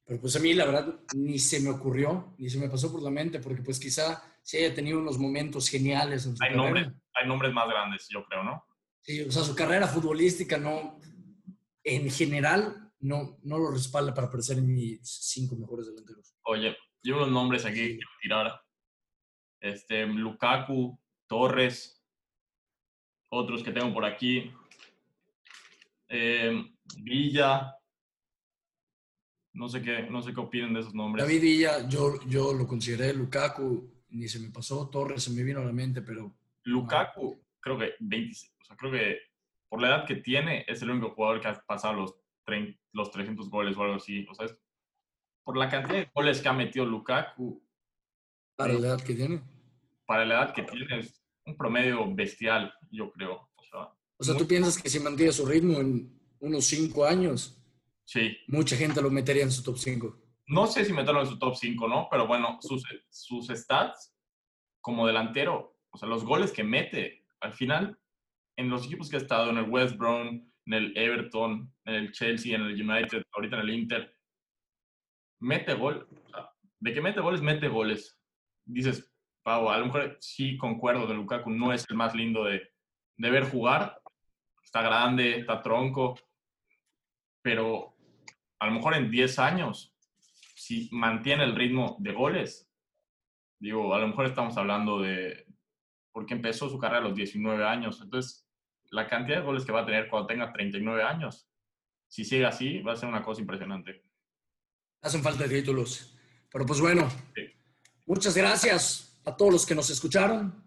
Pero 0.06 0.20
pues 0.20 0.36
a 0.36 0.40
mí 0.40 0.54
la 0.54 0.66
verdad 0.66 1.00
ni 1.16 1.40
se 1.40 1.62
me 1.62 1.70
ocurrió, 1.70 2.36
ni 2.38 2.50
se 2.50 2.60
me 2.60 2.70
pasó 2.70 2.92
por 2.92 3.02
la 3.02 3.10
mente, 3.10 3.40
porque 3.40 3.62
pues 3.62 3.80
quizá 3.80 4.22
sí 4.42 4.58
haya 4.58 4.74
tenido 4.74 5.00
unos 5.00 5.18
momentos 5.18 5.70
geniales 5.70 6.26
en 6.26 6.36
su 6.36 6.44
hay 6.44 6.50
carrera. 6.50 6.64
Nombres, 6.64 6.88
hay 7.14 7.28
nombres 7.28 7.54
más 7.54 7.68
grandes, 7.68 8.08
yo 8.10 8.24
creo, 8.26 8.44
¿no? 8.44 8.66
Sí, 9.02 9.22
o 9.22 9.32
sea, 9.32 9.44
su 9.44 9.56
carrera 9.56 9.88
futbolística 9.88 10.58
no, 10.58 11.00
en 11.84 12.10
general, 12.10 12.92
no, 13.00 13.38
no 13.44 13.58
lo 13.58 13.72
respalda 13.72 14.14
para 14.14 14.28
aparecer 14.28 14.58
en 14.58 14.74
mis 14.74 15.00
cinco 15.04 15.56
mejores 15.56 15.88
delanteros. 15.88 16.36
Oye, 16.44 16.76
yo 17.04 17.18
unos 17.18 17.32
nombres 17.32 17.66
aquí 17.66 17.76
que 17.76 17.98
quiero 17.98 18.10
tirar. 18.22 18.62
Este, 19.60 20.06
Lukaku, 20.06 21.00
Torres, 21.28 22.02
otros 23.30 23.64
que 23.64 23.72
tengo 23.72 23.94
por 23.94 24.06
aquí. 24.06 24.52
Eh, 26.08 26.66
Villa, 26.98 27.76
no 29.54 29.68
sé 29.68 29.82
qué, 29.82 30.04
no 30.04 30.22
sé 30.22 30.34
qué 30.34 30.40
opinan 30.40 30.74
de 30.74 30.82
esos 30.82 30.94
nombres. 30.94 31.26
David 31.26 31.42
Villa, 31.42 31.88
yo, 31.88 32.20
yo 32.28 32.54
lo 32.54 32.68
consideré, 32.68 33.14
Lukaku, 33.14 34.04
ni 34.10 34.28
se 34.28 34.40
me 34.40 34.50
pasó, 34.50 34.90
Torres 34.90 35.24
se 35.24 35.32
me 35.32 35.44
vino 35.44 35.62
a 35.62 35.66
la 35.66 35.74
mente, 35.74 36.02
pero... 36.02 36.34
Lukaku, 36.64 37.42
creo 37.60 37.78
que 37.78 37.94
20, 38.00 38.38
o 38.62 38.66
sea, 38.66 38.76
creo 38.78 38.92
que 38.92 39.20
por 39.68 39.82
la 39.82 39.88
edad 39.88 40.06
que 40.06 40.18
tiene, 40.18 40.66
es 40.68 40.82
el 40.82 40.92
único 40.92 41.12
jugador 41.12 41.42
que 41.42 41.48
ha 41.48 41.54
pasado 41.66 41.94
los, 41.96 42.16
30, 42.46 42.80
los 42.92 43.12
300 43.12 43.50
goles 43.50 43.76
o 43.76 43.82
algo 43.82 43.96
así. 43.96 44.26
O 44.30 44.36
sea, 44.36 44.46
es, 44.46 44.63
por 45.44 45.58
la 45.58 45.70
cantidad 45.70 46.00
de 46.00 46.12
goles 46.14 46.42
que 46.42 46.50
ha 46.50 46.54
metido 46.54 46.86
Lukaku. 46.86 47.62
Para 48.56 48.74
la 48.74 48.88
edad 48.88 49.02
que 49.02 49.16
tiene. 49.16 49.42
Para 50.06 50.26
la 50.26 50.36
edad 50.36 50.54
que 50.54 50.64
tiene, 50.64 51.00
es 51.00 51.22
un 51.46 51.58
promedio 51.58 52.14
bestial, 52.14 52.74
yo 52.92 53.12
creo. 53.12 53.50
O 53.56 53.64
sea, 53.64 53.94
o 54.18 54.24
sea 54.24 54.38
¿tú 54.38 54.48
piensas 54.48 54.82
que 54.82 54.90
si 54.90 55.00
mantiene 55.00 55.32
su 55.32 55.46
ritmo 55.46 55.80
en 55.80 56.20
unos 56.40 56.66
5 56.66 57.06
años, 57.06 57.64
Sí. 58.06 58.38
Mucha 58.48 58.76
gente 58.76 59.02
lo 59.02 59.10
metería 59.10 59.44
en 59.44 59.52
su 59.52 59.64
top 59.64 59.78
5. 59.78 60.20
No 60.48 60.68
sé 60.68 60.86
si 60.86 60.94
meterlo 60.94 61.22
en 61.22 61.28
su 61.28 61.40
top 61.40 61.56
5, 61.56 61.88
¿no? 61.88 62.08
Pero 62.12 62.28
bueno, 62.28 62.60
sus, 62.62 62.84
sus 63.10 63.48
stats 63.48 64.14
como 64.82 65.08
delantero, 65.08 65.78
o 65.90 65.98
sea, 65.98 66.10
los 66.10 66.26
goles 66.26 66.52
que 66.52 66.64
mete, 66.64 67.26
al 67.40 67.54
final, 67.54 67.98
en 68.58 68.70
los 68.70 68.86
equipos 68.86 69.10
que 69.10 69.16
ha 69.16 69.20
estado, 69.20 69.50
en 69.50 69.58
el 69.58 69.70
West 69.70 69.96
Brom, 69.96 70.52
en 70.66 70.74
el 70.74 70.98
Everton, 70.98 71.74
en 71.86 71.94
el 71.94 72.12
Chelsea, 72.12 72.56
en 72.56 72.64
el 72.64 72.74
United, 72.74 73.24
ahorita 73.32 73.56
en 73.56 73.62
el 73.62 73.70
Inter, 73.70 74.14
mete 75.44 75.74
gol. 75.74 76.08
De 76.80 76.94
que 76.94 77.02
mete 77.02 77.20
goles, 77.22 77.42
mete 77.42 77.68
goles. 77.68 78.20
Dices, 78.66 79.14
Pau, 79.44 79.70
a 79.70 79.78
lo 79.78 79.86
mejor 79.86 80.18
sí 80.20 80.58
concuerdo 80.58 81.06
de 81.06 81.14
Lukaku, 81.14 81.50
no 81.50 81.74
es 81.74 81.86
el 81.90 81.96
más 81.96 82.16
lindo 82.16 82.46
de, 82.46 82.72
de 83.18 83.30
ver 83.30 83.44
jugar. 83.50 84.02
Está 84.64 84.82
grande, 84.82 85.40
está 85.40 85.62
tronco, 85.62 86.18
pero 87.42 87.96
a 88.60 88.66
lo 88.66 88.72
mejor 88.72 88.96
en 88.96 89.12
10 89.12 89.40
años, 89.40 89.94
si 90.56 90.90
mantiene 90.92 91.44
el 91.44 91.56
ritmo 91.56 91.98
de 92.00 92.14
goles, 92.14 92.72
digo, 93.60 93.94
a 93.94 94.00
lo 94.00 94.08
mejor 94.08 94.26
estamos 94.26 94.58
hablando 94.58 95.02
de, 95.02 95.46
porque 96.12 96.34
empezó 96.34 96.70
su 96.70 96.80
carrera 96.80 97.00
a 97.00 97.10
los 97.10 97.16
19 97.16 97.66
años, 97.66 98.02
entonces 98.02 98.48
la 98.92 99.08
cantidad 99.08 99.40
de 99.40 99.46
goles 99.46 99.66
que 99.66 99.74
va 99.74 99.82
a 99.82 99.86
tener 99.86 100.08
cuando 100.08 100.28
tenga 100.28 100.54
39 100.54 101.04
años, 101.04 101.50
si 102.08 102.24
sigue 102.24 102.46
así, 102.46 102.80
va 102.80 102.94
a 102.94 102.96
ser 102.96 103.10
una 103.10 103.24
cosa 103.24 103.42
impresionante. 103.42 104.04
Hacen 105.04 105.22
falta 105.22 105.48
títulos. 105.48 106.16
Pero 106.52 106.66
pues 106.66 106.80
bueno, 106.80 107.10
sí. 107.36 107.44
muchas 108.06 108.36
gracias 108.36 109.20
a 109.26 109.36
todos 109.36 109.52
los 109.52 109.66
que 109.66 109.76
nos 109.76 109.90
escucharon. 109.90 110.64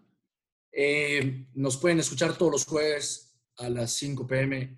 Eh, 0.71 1.47
nos 1.55 1.77
pueden 1.77 1.99
escuchar 1.99 2.37
todos 2.37 2.51
los 2.51 2.65
jueves 2.65 3.41
a 3.57 3.67
las 3.67 3.91
5 3.93 4.27
pm 4.27 4.77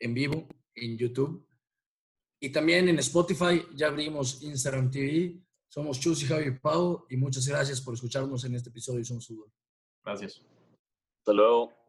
en 0.00 0.14
vivo 0.14 0.48
en 0.74 0.98
YouTube. 0.98 1.46
Y 2.40 2.50
también 2.50 2.88
en 2.88 2.98
Spotify 2.98 3.62
ya 3.74 3.86
abrimos 3.86 4.42
Instagram 4.42 4.90
TV. 4.90 5.40
Somos 5.68 6.00
Chus 6.00 6.22
y 6.22 6.26
Javi 6.26 6.58
Pau 6.58 7.06
y 7.08 7.16
muchas 7.16 7.46
gracias 7.46 7.80
por 7.80 7.94
escucharnos 7.94 8.44
en 8.44 8.54
este 8.54 8.70
episodio 8.70 8.98
de 8.98 9.04
Somos 9.04 9.26
Fútbol. 9.26 9.52
Gracias. 10.04 10.42
Hasta 11.20 11.32
luego. 11.32 11.85